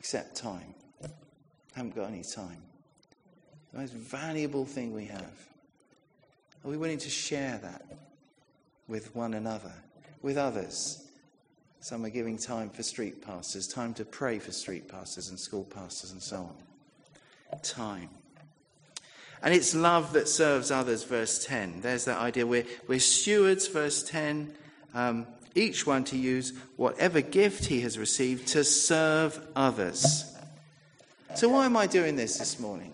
except 0.00 0.34
time. 0.34 0.74
Haven't 1.74 1.94
got 1.94 2.08
any 2.08 2.24
time. 2.24 2.62
The 3.72 3.78
most 3.78 3.92
valuable 3.92 4.64
thing 4.64 4.92
we 4.92 5.04
have. 5.04 5.48
Are 6.64 6.70
we 6.70 6.76
willing 6.76 6.98
to 6.98 7.10
share 7.10 7.58
that? 7.62 7.84
with 8.88 9.14
one 9.14 9.34
another, 9.34 9.72
with 10.22 10.36
others. 10.36 11.04
Some 11.80 12.04
are 12.04 12.10
giving 12.10 12.38
time 12.38 12.70
for 12.70 12.82
street 12.82 13.24
pastors, 13.24 13.68
time 13.68 13.94
to 13.94 14.04
pray 14.04 14.40
for 14.40 14.50
street 14.50 14.88
pastors 14.88 15.28
and 15.28 15.38
school 15.38 15.64
pastors 15.64 16.10
and 16.10 16.20
so 16.20 16.38
on. 16.38 17.60
Time. 17.62 18.08
And 19.42 19.54
it's 19.54 19.74
love 19.74 20.12
that 20.14 20.28
serves 20.28 20.70
others, 20.70 21.04
verse 21.04 21.44
10. 21.44 21.80
There's 21.80 22.04
that 22.06 22.18
idea. 22.18 22.46
We're, 22.46 22.66
we're 22.86 23.00
stewards, 23.00 23.68
verse 23.68 24.02
10. 24.02 24.52
Um, 24.94 25.26
each 25.54 25.86
one 25.86 26.04
to 26.04 26.16
use 26.16 26.52
whatever 26.76 27.20
gift 27.20 27.66
he 27.66 27.80
has 27.80 27.98
received 27.98 28.48
to 28.48 28.64
serve 28.64 29.40
others. 29.54 30.24
So, 31.34 31.48
why 31.48 31.66
am 31.66 31.76
I 31.76 31.86
doing 31.86 32.16
this 32.16 32.38
this 32.38 32.58
morning? 32.58 32.92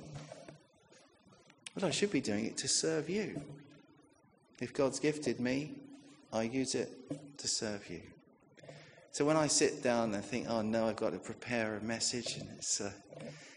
Well, 1.74 1.86
I 1.86 1.90
should 1.90 2.10
be 2.10 2.20
doing 2.20 2.46
it 2.46 2.56
to 2.58 2.68
serve 2.68 3.08
you. 3.08 3.40
If 4.60 4.72
God's 4.72 5.00
gifted 5.00 5.40
me, 5.40 5.72
I 6.32 6.42
use 6.42 6.74
it 6.74 6.90
to 7.38 7.48
serve 7.48 7.88
you. 7.90 8.00
So 9.14 9.24
when 9.24 9.36
I 9.36 9.46
sit 9.46 9.80
down 9.80 10.12
and 10.12 10.24
think, 10.24 10.48
oh 10.48 10.62
no, 10.62 10.88
I've 10.88 10.96
got 10.96 11.12
to 11.12 11.18
prepare 11.18 11.76
a 11.76 11.80
message 11.80 12.36
and 12.36 12.48
it's 12.56 12.80
uh, 12.80 12.90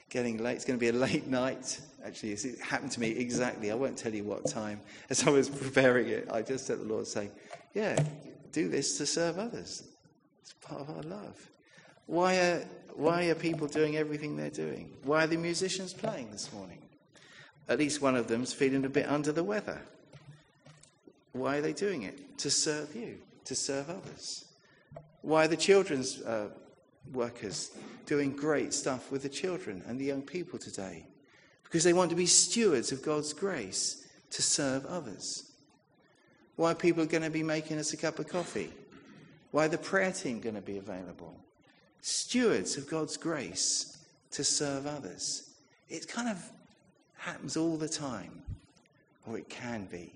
getting 0.10 0.38
late, 0.38 0.56
it's 0.56 0.65
going 0.65 0.80
to 0.80 0.84
be 0.84 0.89
a 0.89 1.00
late 1.00 1.28
night. 1.43 1.80
Actually, 2.06 2.32
it 2.32 2.60
happened 2.60 2.91
to 2.91 3.00
me 3.00 3.10
exactly. 3.10 3.72
I 3.72 3.76
won't 3.76 3.98
tell 3.98 4.13
you 4.13 4.24
what 4.24 4.48
time. 4.48 4.80
As 5.10 5.28
I 5.28 5.30
was 5.30 5.50
preparing 5.50 6.08
it, 6.08 6.30
I 6.32 6.41
just 6.41 6.67
heard 6.67 6.80
the 6.80 6.86
Lord 6.86 7.08
say, 7.08 7.30
yeah, 7.74 8.02
do 8.52 8.70
this 8.70 8.98
to 8.98 9.06
serve 9.06 9.39
others. 9.39 9.84
It's 10.41 10.54
part 10.54 10.82
of 10.82 10.89
our 10.89 11.04
love. 11.04 11.50
Why 12.06 12.38
are, 12.38 12.65
why 12.96 13.26
are 13.26 13.36
people 13.36 13.67
doing 13.67 13.98
everything 13.98 14.38
they're 14.38 14.50
doing? 14.50 14.93
Why 15.04 15.26
are 15.26 15.28
the 15.28 15.38
musicians 15.38 15.93
playing 15.93 16.32
this 16.32 16.52
morning? 16.54 16.80
At 17.70 17.80
least 17.80 18.02
one 18.02 18.15
of 18.15 18.28
them's 18.28 18.54
feeling 18.54 18.86
a 18.86 18.89
bit 18.89 19.10
under 19.10 19.34
the 19.34 19.43
weather. 19.43 19.82
Why 21.34 21.58
are 21.58 21.62
they 21.62 21.74
doing 21.74 22.04
it? 22.04 22.38
To 22.39 22.50
serve 22.50 22.96
you, 22.96 23.17
to 23.46 23.56
serve 23.56 23.89
others. 23.89 24.46
Why 25.22 25.46
are 25.46 25.48
the 25.50 25.58
children's 25.58 26.22
uh, 26.22 26.50
workers 27.13 27.72
doing 28.06 28.36
great 28.36 28.74
stuff 28.74 29.12
with 29.12 29.24
the 29.24 29.30
children 29.30 29.84
and 29.88 30.00
the 30.00 30.06
young 30.06 30.22
people 30.22 30.60
today 30.60 31.06
because 31.63 31.84
they 31.84 31.93
want 31.93 32.10
to 32.10 32.15
be 32.15 32.26
stewards 32.26 32.91
of 32.91 33.04
God's 33.04 33.34
grace 33.34 34.08
to 34.32 34.41
serve 34.41 34.86
others. 34.86 35.52
Why 36.56 36.74
people 36.74 37.04
are 37.04 37.08
going 37.08 37.24
to 37.24 37.30
be 37.30 37.43
making 37.43 37.78
us 37.78 37.93
a 37.93 37.98
cup 37.98 38.20
of 38.20 38.28
coffee? 38.28 38.72
Why 39.52 39.67
the 39.67 39.78
prayer 39.78 40.12
team 40.12 40.39
going 40.39 40.56
to 40.56 40.62
be 40.62 40.78
available? 40.78 41.36
Stewards 42.02 42.78
of 42.78 42.89
God's 42.89 43.17
grace 43.17 43.98
to 44.32 44.43
serve 44.43 44.88
others. 44.88 45.52
It 45.89 46.08
kind 46.08 46.30
of 46.30 46.52
happens 47.17 47.58
all 47.58 47.78
the 47.78 47.89
time, 47.89 48.41
or 49.26 49.38
it 49.38 49.50
can 49.50 49.86
be. 49.86 50.13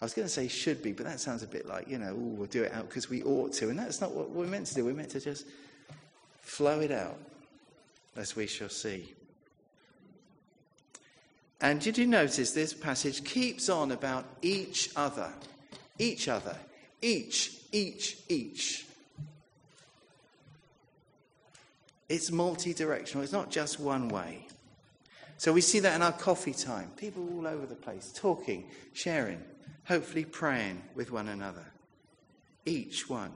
I 0.00 0.04
was 0.04 0.14
going 0.14 0.26
to 0.26 0.32
say 0.32 0.46
should 0.46 0.82
be, 0.82 0.92
but 0.92 1.06
that 1.06 1.18
sounds 1.18 1.42
a 1.42 1.46
bit 1.46 1.66
like, 1.66 1.88
you 1.88 1.98
know, 1.98 2.12
ooh, 2.12 2.34
we'll 2.36 2.46
do 2.46 2.62
it 2.62 2.72
out 2.72 2.88
because 2.88 3.10
we 3.10 3.22
ought 3.24 3.52
to. 3.54 3.68
And 3.68 3.78
that's 3.78 4.00
not 4.00 4.12
what 4.12 4.30
we're 4.30 4.46
meant 4.46 4.66
to 4.66 4.74
do. 4.74 4.84
We're 4.84 4.94
meant 4.94 5.10
to 5.10 5.20
just 5.20 5.46
flow 6.40 6.80
it 6.80 6.92
out, 6.92 7.18
as 8.16 8.36
we 8.36 8.46
shall 8.46 8.68
see. 8.68 9.12
And 11.60 11.80
did 11.80 11.98
you 11.98 12.06
notice 12.06 12.52
this 12.52 12.72
passage 12.72 13.24
keeps 13.24 13.68
on 13.68 13.90
about 13.90 14.24
each 14.40 14.90
other? 14.94 15.32
Each 15.98 16.28
other. 16.28 16.56
Each, 17.02 17.52
each, 17.72 18.18
each. 18.28 18.86
It's 22.08 22.30
multi 22.30 22.72
directional, 22.72 23.24
it's 23.24 23.32
not 23.32 23.50
just 23.50 23.80
one 23.80 24.08
way. 24.08 24.46
So 25.36 25.52
we 25.52 25.60
see 25.60 25.80
that 25.80 25.94
in 25.94 26.02
our 26.02 26.12
coffee 26.12 26.54
time. 26.54 26.90
People 26.96 27.28
all 27.36 27.46
over 27.46 27.66
the 27.66 27.74
place, 27.74 28.12
talking, 28.14 28.64
sharing, 28.92 29.40
hopefully 29.88 30.24
praying 30.24 30.82
with 30.94 31.10
one 31.10 31.28
another. 31.28 31.64
Each 32.66 33.08
one. 33.08 33.32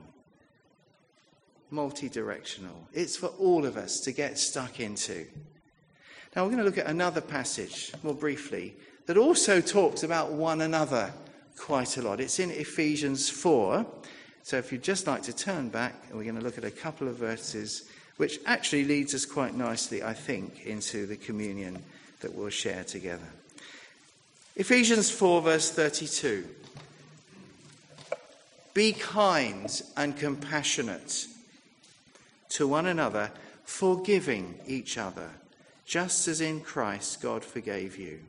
Multi 1.71 2.07
directional. 2.07 2.87
It's 2.93 3.17
for 3.17 3.27
all 3.27 3.65
of 3.65 3.75
us 3.75 3.99
to 4.01 4.11
get 4.11 4.37
stuck 4.37 4.79
into. 4.79 5.25
Now 6.35 6.43
we're 6.43 6.51
going 6.51 6.59
to 6.59 6.63
look 6.63 6.77
at 6.77 6.85
another 6.85 7.21
passage 7.21 7.91
more 8.03 8.13
briefly 8.13 8.75
that 9.07 9.17
also 9.17 9.59
talks 9.59 10.03
about 10.03 10.31
one 10.31 10.61
another 10.61 11.11
quite 11.57 11.97
a 11.97 12.03
lot. 12.03 12.19
It's 12.19 12.39
in 12.39 12.51
Ephesians 12.51 13.29
4. 13.29 13.85
So 14.43 14.57
if 14.57 14.71
you'd 14.71 14.83
just 14.83 15.07
like 15.07 15.23
to 15.23 15.33
turn 15.33 15.69
back, 15.69 15.95
and 16.07 16.17
we're 16.17 16.23
going 16.23 16.37
to 16.37 16.41
look 16.41 16.59
at 16.59 16.63
a 16.63 16.71
couple 16.71 17.07
of 17.07 17.15
verses 17.15 17.89
which 18.17 18.39
actually 18.45 18.83
leads 18.83 19.15
us 19.15 19.25
quite 19.25 19.55
nicely, 19.55 20.03
I 20.03 20.13
think, 20.13 20.67
into 20.67 21.07
the 21.07 21.15
communion 21.15 21.81
that 22.19 22.33
we'll 22.35 22.49
share 22.49 22.83
together. 22.83 23.27
Ephesians 24.55 25.09
4, 25.09 25.41
verse 25.41 25.71
32. 25.71 26.47
Be 28.75 28.93
kind 28.93 29.81
and 29.97 30.15
compassionate 30.15 31.27
to 32.49 32.67
one 32.67 32.85
another, 32.85 33.31
forgiving 33.63 34.59
each 34.67 34.97
other, 34.97 35.31
just 35.85 36.27
as 36.27 36.39
in 36.39 36.61
Christ 36.61 37.19
God 37.19 37.43
forgave 37.43 37.97
you. 37.97 38.19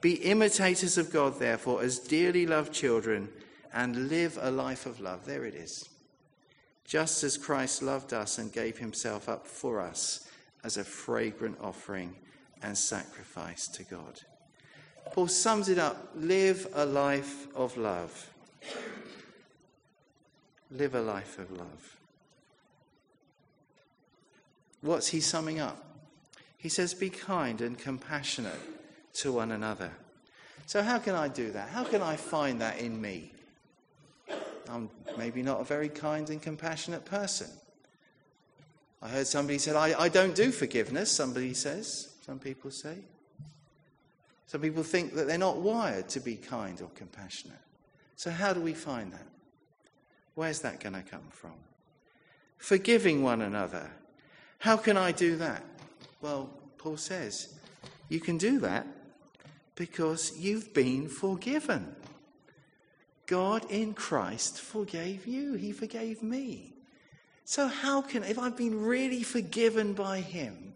Be 0.00 0.14
imitators 0.14 0.96
of 0.96 1.12
God, 1.12 1.38
therefore, 1.38 1.82
as 1.82 1.98
dearly 1.98 2.46
loved 2.46 2.72
children, 2.72 3.28
and 3.72 4.08
live 4.08 4.38
a 4.40 4.50
life 4.50 4.86
of 4.86 4.98
love. 4.98 5.26
There 5.26 5.44
it 5.44 5.54
is. 5.54 5.90
Just 6.86 7.22
as 7.22 7.36
Christ 7.36 7.82
loved 7.82 8.14
us 8.14 8.38
and 8.38 8.50
gave 8.50 8.78
himself 8.78 9.28
up 9.28 9.46
for 9.46 9.80
us 9.80 10.26
as 10.64 10.78
a 10.78 10.84
fragrant 10.84 11.58
offering 11.60 12.14
and 12.62 12.78
sacrifice 12.78 13.68
to 13.68 13.84
God. 13.84 14.22
Paul 15.12 15.28
sums 15.28 15.68
it 15.68 15.78
up 15.78 16.10
live 16.14 16.66
a 16.74 16.84
life 16.84 17.46
of 17.54 17.76
love. 17.76 18.30
Live 20.70 20.94
a 20.94 21.00
life 21.00 21.38
of 21.38 21.50
love. 21.50 21.96
What's 24.80 25.08
he 25.08 25.20
summing 25.20 25.58
up? 25.60 25.84
He 26.56 26.68
says, 26.68 26.94
Be 26.94 27.10
kind 27.10 27.60
and 27.60 27.78
compassionate 27.78 28.60
to 29.14 29.32
one 29.32 29.52
another. 29.52 29.90
So, 30.66 30.82
how 30.82 30.98
can 30.98 31.14
I 31.14 31.28
do 31.28 31.50
that? 31.52 31.70
How 31.70 31.84
can 31.84 32.02
I 32.02 32.16
find 32.16 32.60
that 32.60 32.78
in 32.78 33.00
me? 33.00 33.32
I'm 34.68 34.90
maybe 35.16 35.42
not 35.42 35.60
a 35.60 35.64
very 35.64 35.88
kind 35.88 36.28
and 36.28 36.42
compassionate 36.42 37.04
person. 37.04 37.48
I 39.00 39.08
heard 39.08 39.26
somebody 39.26 39.58
said, 39.58 39.76
I, 39.76 39.98
I 39.98 40.08
don't 40.08 40.34
do 40.34 40.50
forgiveness, 40.50 41.10
somebody 41.10 41.54
says. 41.54 42.12
Some 42.26 42.38
people 42.38 42.70
say. 42.70 42.96
Some 44.48 44.62
people 44.62 44.82
think 44.82 45.14
that 45.14 45.26
they're 45.26 45.36
not 45.36 45.58
wired 45.58 46.08
to 46.08 46.20
be 46.20 46.34
kind 46.34 46.80
or 46.80 46.88
compassionate. 46.94 47.60
So, 48.16 48.30
how 48.30 48.54
do 48.54 48.62
we 48.62 48.72
find 48.72 49.12
that? 49.12 49.26
Where's 50.34 50.60
that 50.60 50.80
going 50.80 50.94
to 50.94 51.02
come 51.02 51.28
from? 51.30 51.52
Forgiving 52.56 53.22
one 53.22 53.42
another. 53.42 53.90
How 54.58 54.78
can 54.78 54.96
I 54.96 55.12
do 55.12 55.36
that? 55.36 55.62
Well, 56.22 56.48
Paul 56.78 56.96
says, 56.96 57.52
you 58.08 58.20
can 58.20 58.38
do 58.38 58.58
that 58.60 58.86
because 59.74 60.38
you've 60.38 60.72
been 60.72 61.08
forgiven. 61.08 61.94
God 63.26 63.70
in 63.70 63.92
Christ 63.92 64.62
forgave 64.62 65.26
you, 65.26 65.54
He 65.54 65.72
forgave 65.72 66.22
me. 66.22 66.72
So, 67.44 67.68
how 67.68 68.00
can, 68.00 68.24
if 68.24 68.38
I've 68.38 68.56
been 68.56 68.80
really 68.80 69.22
forgiven 69.22 69.92
by 69.92 70.20
Him, 70.20 70.72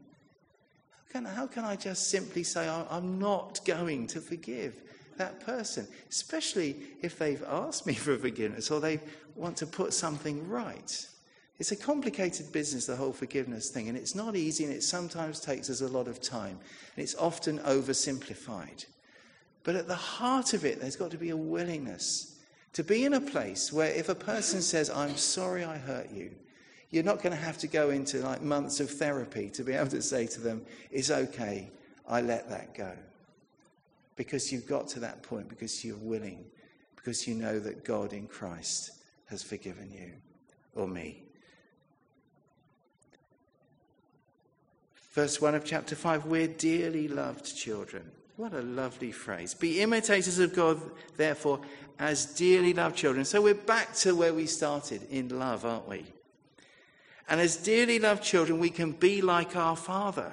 can, 1.12 1.24
how 1.26 1.46
can 1.46 1.64
I 1.64 1.76
just 1.76 2.08
simply 2.08 2.42
say, 2.42 2.68
I'm 2.68 3.18
not 3.18 3.60
going 3.64 4.06
to 4.08 4.20
forgive 4.20 4.74
that 5.18 5.44
person? 5.44 5.86
Especially 6.08 6.76
if 7.02 7.18
they've 7.18 7.42
asked 7.44 7.86
me 7.86 7.94
for 7.94 8.16
forgiveness 8.16 8.70
or 8.70 8.80
they 8.80 9.00
want 9.36 9.56
to 9.58 9.66
put 9.66 9.92
something 9.92 10.48
right. 10.48 11.06
It's 11.58 11.70
a 11.70 11.76
complicated 11.76 12.50
business, 12.50 12.86
the 12.86 12.96
whole 12.96 13.12
forgiveness 13.12 13.70
thing, 13.70 13.88
and 13.88 13.96
it's 13.96 14.14
not 14.14 14.34
easy, 14.34 14.64
and 14.64 14.72
it 14.72 14.82
sometimes 14.82 15.38
takes 15.38 15.70
us 15.70 15.80
a 15.80 15.86
lot 15.86 16.08
of 16.08 16.20
time, 16.20 16.58
and 16.96 17.04
it's 17.04 17.14
often 17.14 17.58
oversimplified. 17.60 18.86
But 19.62 19.76
at 19.76 19.86
the 19.86 19.94
heart 19.94 20.54
of 20.54 20.64
it, 20.64 20.80
there's 20.80 20.96
got 20.96 21.12
to 21.12 21.18
be 21.18 21.30
a 21.30 21.36
willingness 21.36 22.40
to 22.72 22.82
be 22.82 23.04
in 23.04 23.14
a 23.14 23.20
place 23.20 23.72
where 23.72 23.92
if 23.92 24.08
a 24.08 24.14
person 24.14 24.62
says, 24.62 24.90
I'm 24.90 25.16
sorry 25.16 25.62
I 25.62 25.76
hurt 25.76 26.10
you, 26.10 26.32
you're 26.92 27.02
not 27.02 27.22
going 27.22 27.34
to 27.34 27.42
have 27.42 27.58
to 27.58 27.66
go 27.66 27.90
into 27.90 28.18
like 28.18 28.42
months 28.42 28.78
of 28.78 28.90
therapy 28.90 29.48
to 29.50 29.64
be 29.64 29.72
able 29.72 29.90
to 29.90 30.02
say 30.02 30.26
to 30.28 30.40
them, 30.40 30.64
It's 30.90 31.10
okay, 31.10 31.70
I 32.06 32.20
let 32.20 32.48
that 32.50 32.74
go. 32.74 32.92
Because 34.14 34.52
you've 34.52 34.68
got 34.68 34.88
to 34.88 35.00
that 35.00 35.22
point, 35.22 35.48
because 35.48 35.84
you're 35.84 35.96
willing, 35.96 36.44
because 36.94 37.26
you 37.26 37.34
know 37.34 37.58
that 37.58 37.82
God 37.82 38.12
in 38.12 38.26
Christ 38.26 38.92
has 39.26 39.42
forgiven 39.42 39.90
you 39.90 40.12
or 40.74 40.86
me. 40.86 41.22
Verse 45.12 45.40
1 45.40 45.54
of 45.54 45.64
chapter 45.64 45.96
5 45.96 46.26
We're 46.26 46.46
dearly 46.46 47.08
loved 47.08 47.56
children. 47.56 48.04
What 48.36 48.52
a 48.52 48.60
lovely 48.60 49.12
phrase. 49.12 49.54
Be 49.54 49.80
imitators 49.80 50.38
of 50.38 50.54
God, 50.54 50.78
therefore, 51.16 51.60
as 51.98 52.26
dearly 52.26 52.74
loved 52.74 52.96
children. 52.96 53.24
So 53.24 53.40
we're 53.40 53.54
back 53.54 53.94
to 53.96 54.14
where 54.14 54.34
we 54.34 54.46
started 54.46 55.06
in 55.10 55.38
love, 55.38 55.64
aren't 55.64 55.88
we? 55.88 56.04
And 57.28 57.40
as 57.40 57.56
dearly 57.56 57.98
loved 57.98 58.22
children, 58.22 58.58
we 58.58 58.70
can 58.70 58.92
be 58.92 59.22
like 59.22 59.56
our 59.56 59.76
Father, 59.76 60.32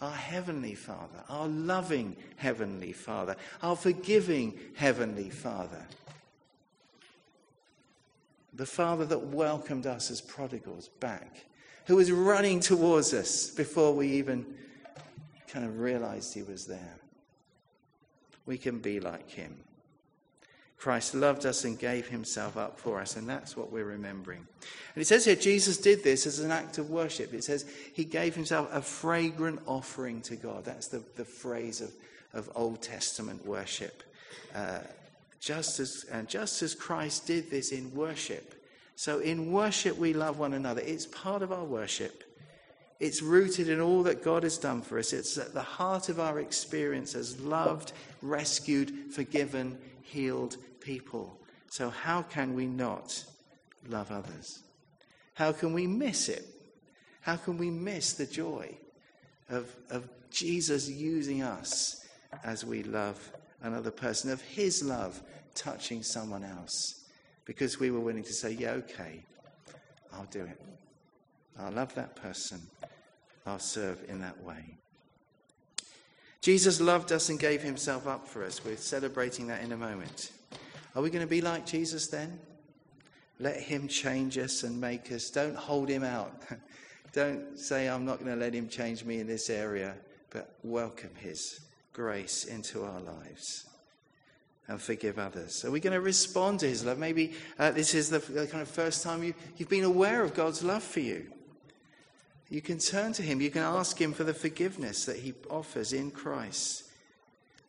our 0.00 0.12
Heavenly 0.12 0.74
Father, 0.74 1.24
our 1.28 1.48
loving 1.48 2.16
Heavenly 2.36 2.92
Father, 2.92 3.36
our 3.62 3.76
forgiving 3.76 4.58
Heavenly 4.74 5.30
Father. 5.30 5.86
The 8.54 8.66
Father 8.66 9.04
that 9.06 9.26
welcomed 9.26 9.86
us 9.86 10.10
as 10.10 10.20
prodigals 10.20 10.88
back, 11.00 11.44
who 11.86 11.96
was 11.96 12.10
running 12.10 12.60
towards 12.60 13.12
us 13.12 13.50
before 13.50 13.92
we 13.92 14.08
even 14.12 14.46
kind 15.48 15.64
of 15.64 15.78
realized 15.78 16.34
He 16.34 16.42
was 16.42 16.66
there. 16.66 16.96
We 18.44 18.58
can 18.58 18.78
be 18.78 19.00
like 19.00 19.30
Him. 19.30 19.56
Christ 20.78 21.14
loved 21.14 21.46
us 21.46 21.64
and 21.64 21.78
gave 21.78 22.06
himself 22.08 22.56
up 22.56 22.78
for 22.78 23.00
us, 23.00 23.16
and 23.16 23.28
that's 23.28 23.56
what 23.56 23.72
we're 23.72 23.84
remembering. 23.84 24.46
And 24.94 25.02
it 25.02 25.06
says 25.06 25.24
here, 25.24 25.36
Jesus 25.36 25.78
did 25.78 26.04
this 26.04 26.26
as 26.26 26.38
an 26.38 26.50
act 26.50 26.78
of 26.78 26.90
worship. 26.90 27.32
It 27.32 27.44
says 27.44 27.64
he 27.94 28.04
gave 28.04 28.34
himself 28.34 28.68
a 28.72 28.82
fragrant 28.82 29.60
offering 29.66 30.20
to 30.22 30.36
God. 30.36 30.64
That's 30.64 30.88
the, 30.88 31.02
the 31.16 31.24
phrase 31.24 31.80
of, 31.80 31.92
of 32.34 32.50
Old 32.54 32.82
Testament 32.82 33.44
worship. 33.46 34.02
Uh, 34.54 34.80
just 35.40 35.80
as, 35.80 36.04
and 36.10 36.28
just 36.28 36.62
as 36.62 36.74
Christ 36.74 37.26
did 37.26 37.50
this 37.50 37.72
in 37.72 37.94
worship. 37.94 38.54
So 38.96 39.20
in 39.20 39.52
worship, 39.52 39.96
we 39.96 40.12
love 40.12 40.38
one 40.38 40.54
another. 40.54 40.82
It's 40.84 41.06
part 41.06 41.42
of 41.42 41.52
our 41.52 41.64
worship. 41.64 42.24
It's 42.98 43.22
rooted 43.22 43.68
in 43.68 43.80
all 43.80 44.02
that 44.04 44.24
God 44.24 44.42
has 44.42 44.56
done 44.56 44.80
for 44.80 44.98
us. 44.98 45.12
It's 45.12 45.36
at 45.36 45.52
the 45.52 45.62
heart 45.62 46.08
of 46.08 46.18
our 46.18 46.40
experience 46.40 47.14
as 47.14 47.38
loved, 47.40 47.92
rescued, 48.22 49.12
forgiven, 49.12 49.78
healed 50.02 50.56
people. 50.80 51.38
So, 51.68 51.90
how 51.90 52.22
can 52.22 52.54
we 52.54 52.66
not 52.66 53.24
love 53.86 54.10
others? 54.10 54.62
How 55.34 55.52
can 55.52 55.74
we 55.74 55.86
miss 55.86 56.28
it? 56.28 56.46
How 57.20 57.36
can 57.36 57.58
we 57.58 57.70
miss 57.70 58.14
the 58.14 58.24
joy 58.24 58.74
of, 59.50 59.74
of 59.90 60.08
Jesus 60.30 60.88
using 60.88 61.42
us 61.42 62.06
as 62.44 62.64
we 62.64 62.82
love 62.82 63.32
another 63.62 63.90
person, 63.90 64.30
of 64.30 64.40
his 64.40 64.82
love 64.82 65.20
touching 65.54 66.02
someone 66.02 66.44
else? 66.44 67.04
Because 67.44 67.78
we 67.78 67.90
were 67.90 68.00
willing 68.00 68.24
to 68.24 68.32
say, 68.32 68.52
yeah, 68.52 68.70
okay, 68.70 69.22
I'll 70.12 70.24
do 70.30 70.44
it. 70.44 70.60
I'll 71.58 71.72
love 71.72 71.94
that 71.94 72.16
person. 72.16 72.60
I'll 73.46 73.58
serve 73.58 74.04
in 74.08 74.20
that 74.20 74.42
way. 74.42 74.76
Jesus 76.40 76.80
loved 76.80 77.12
us 77.12 77.28
and 77.28 77.38
gave 77.38 77.62
himself 77.62 78.06
up 78.06 78.26
for 78.26 78.44
us. 78.44 78.64
We're 78.64 78.76
celebrating 78.76 79.48
that 79.48 79.62
in 79.62 79.72
a 79.72 79.76
moment. 79.76 80.30
Are 80.94 81.02
we 81.02 81.10
going 81.10 81.24
to 81.24 81.30
be 81.30 81.40
like 81.40 81.66
Jesus 81.66 82.08
then? 82.08 82.38
Let 83.38 83.60
him 83.60 83.88
change 83.88 84.38
us 84.38 84.62
and 84.62 84.80
make 84.80 85.12
us. 85.12 85.30
Don't 85.30 85.56
hold 85.56 85.88
him 85.88 86.04
out. 86.04 86.42
Don't 87.12 87.58
say, 87.58 87.88
I'm 87.88 88.04
not 88.04 88.18
going 88.18 88.30
to 88.30 88.36
let 88.36 88.54
him 88.54 88.68
change 88.68 89.04
me 89.04 89.20
in 89.20 89.26
this 89.26 89.50
area, 89.50 89.94
but 90.30 90.54
welcome 90.62 91.10
his 91.18 91.60
grace 91.92 92.44
into 92.44 92.84
our 92.84 93.00
lives 93.00 93.66
and 94.68 94.80
forgive 94.80 95.18
others. 95.18 95.64
Are 95.64 95.70
we 95.70 95.80
going 95.80 95.94
to 95.94 96.00
respond 96.00 96.60
to 96.60 96.68
his 96.68 96.84
love? 96.84 96.98
Maybe 96.98 97.34
uh, 97.58 97.70
this 97.70 97.94
is 97.94 98.10
the, 98.10 98.20
kind 98.20 98.62
of 98.62 98.68
first 98.68 99.02
time 99.02 99.22
you, 99.22 99.34
you've 99.56 99.68
been 99.68 99.84
aware 99.84 100.22
of 100.22 100.34
God's 100.34 100.62
love 100.62 100.82
for 100.82 101.00
you. 101.00 101.26
You 102.48 102.60
can 102.60 102.78
turn 102.78 103.12
to 103.14 103.22
him. 103.22 103.40
You 103.40 103.50
can 103.50 103.62
ask 103.62 104.00
him 104.00 104.12
for 104.12 104.24
the 104.24 104.34
forgiveness 104.34 105.04
that 105.06 105.16
he 105.16 105.34
offers 105.50 105.92
in 105.92 106.10
Christ. 106.10 106.84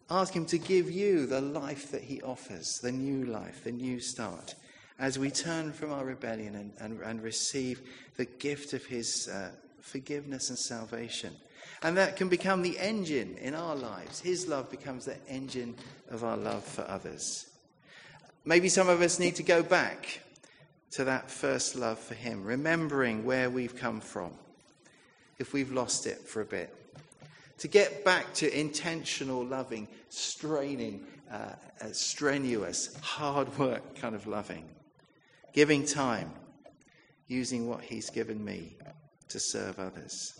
Ask 0.10 0.34
him 0.34 0.46
to 0.48 0.58
give 0.58 0.90
you 0.90 1.26
the 1.26 1.42
life 1.42 1.92
that 1.92 2.04
he 2.04 2.22
offers, 2.22 2.80
the 2.80 2.92
new 2.92 3.26
life, 3.26 3.64
the 3.64 3.72
new 3.72 4.00
start, 4.00 4.56
as 5.00 5.20
we 5.20 5.30
turn 5.32 5.74
from 5.74 5.92
our 5.92 6.06
rebellion 6.06 6.56
and, 6.56 6.72
and, 6.80 7.02
and 7.02 7.22
receive 7.22 7.82
the 8.16 8.26
gift 8.26 8.74
of 8.74 8.86
his 8.86 9.28
uh, 9.28 9.50
forgiveness 9.82 10.50
and 10.50 10.58
salvation. 10.58 11.34
And 11.84 11.98
that 11.98 12.16
can 12.16 12.30
become 12.30 12.62
the 12.62 12.78
engine 12.80 13.38
in 13.38 13.54
our 13.54 13.76
lives. 13.76 14.20
His 14.20 14.48
love 14.48 14.72
becomes 14.72 15.06
the 15.06 15.18
engine 15.28 15.76
of 16.10 16.24
our 16.24 16.38
love 16.38 16.64
for 16.64 16.88
others. 16.88 17.48
Maybe 18.46 18.70
some 18.70 18.88
of 18.88 19.02
us 19.02 19.20
need 19.20 19.36
to 19.36 19.44
go 19.44 19.62
back 19.62 20.22
to 20.92 21.04
that 21.04 21.30
first 21.30 21.76
love 21.76 22.00
for 22.00 22.14
Him, 22.14 22.44
remembering 22.44 23.26
where 23.26 23.50
we've 23.50 23.76
come 23.76 24.00
from, 24.00 24.32
if 25.40 25.54
we've 25.54 25.72
lost 25.72 26.08
it 26.08 26.20
for 26.28 26.42
a 26.42 26.46
bit. 26.46 26.74
To 27.60 27.68
get 27.68 28.06
back 28.06 28.34
to 28.36 28.60
intentional 28.60 29.44
loving, 29.44 29.88
straining, 30.10 31.06
uh, 31.32 31.54
uh 31.82 31.92
strenuous, 31.92 32.96
hard 33.02 33.58
work 33.58 33.96
kind 33.96 34.16
of 34.16 34.28
loving, 34.28 34.66
giving 35.54 35.86
time, 35.86 36.32
using 37.28 37.68
what 37.68 37.82
He's 37.82 38.10
given 38.10 38.44
me 38.44 38.76
to 39.30 39.40
serve 39.40 39.80
others. 39.80 40.40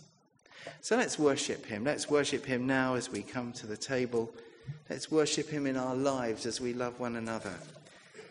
So 0.80 0.96
let's 0.96 1.18
worship 1.18 1.66
Him. 1.66 1.84
Let's 1.84 2.08
worship 2.08 2.44
Him 2.44 2.66
now 2.66 2.94
as 2.94 3.10
we 3.10 3.22
come 3.22 3.52
to 3.54 3.66
the 3.66 3.76
table. 3.76 4.30
Let's 4.88 5.10
worship 5.10 5.48
Him 5.48 5.66
in 5.66 5.76
our 5.76 5.94
lives 5.94 6.46
as 6.46 6.60
we 6.60 6.72
love 6.72 7.00
one 7.00 7.16
another. 7.16 7.54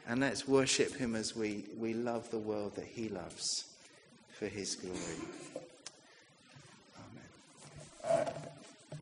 And 0.08 0.22
let's 0.22 0.48
worship 0.48 0.96
Him 0.96 1.16
as 1.16 1.36
we, 1.36 1.66
we 1.78 1.94
love 1.94 2.30
the 2.32 2.40
world 2.40 2.76
that 2.76 2.86
He 2.86 3.10
loves 3.10 3.66
for 4.32 4.48
His 4.48 4.76
glory. 4.76 5.57
Thank 8.08 8.30
you. 8.46 8.57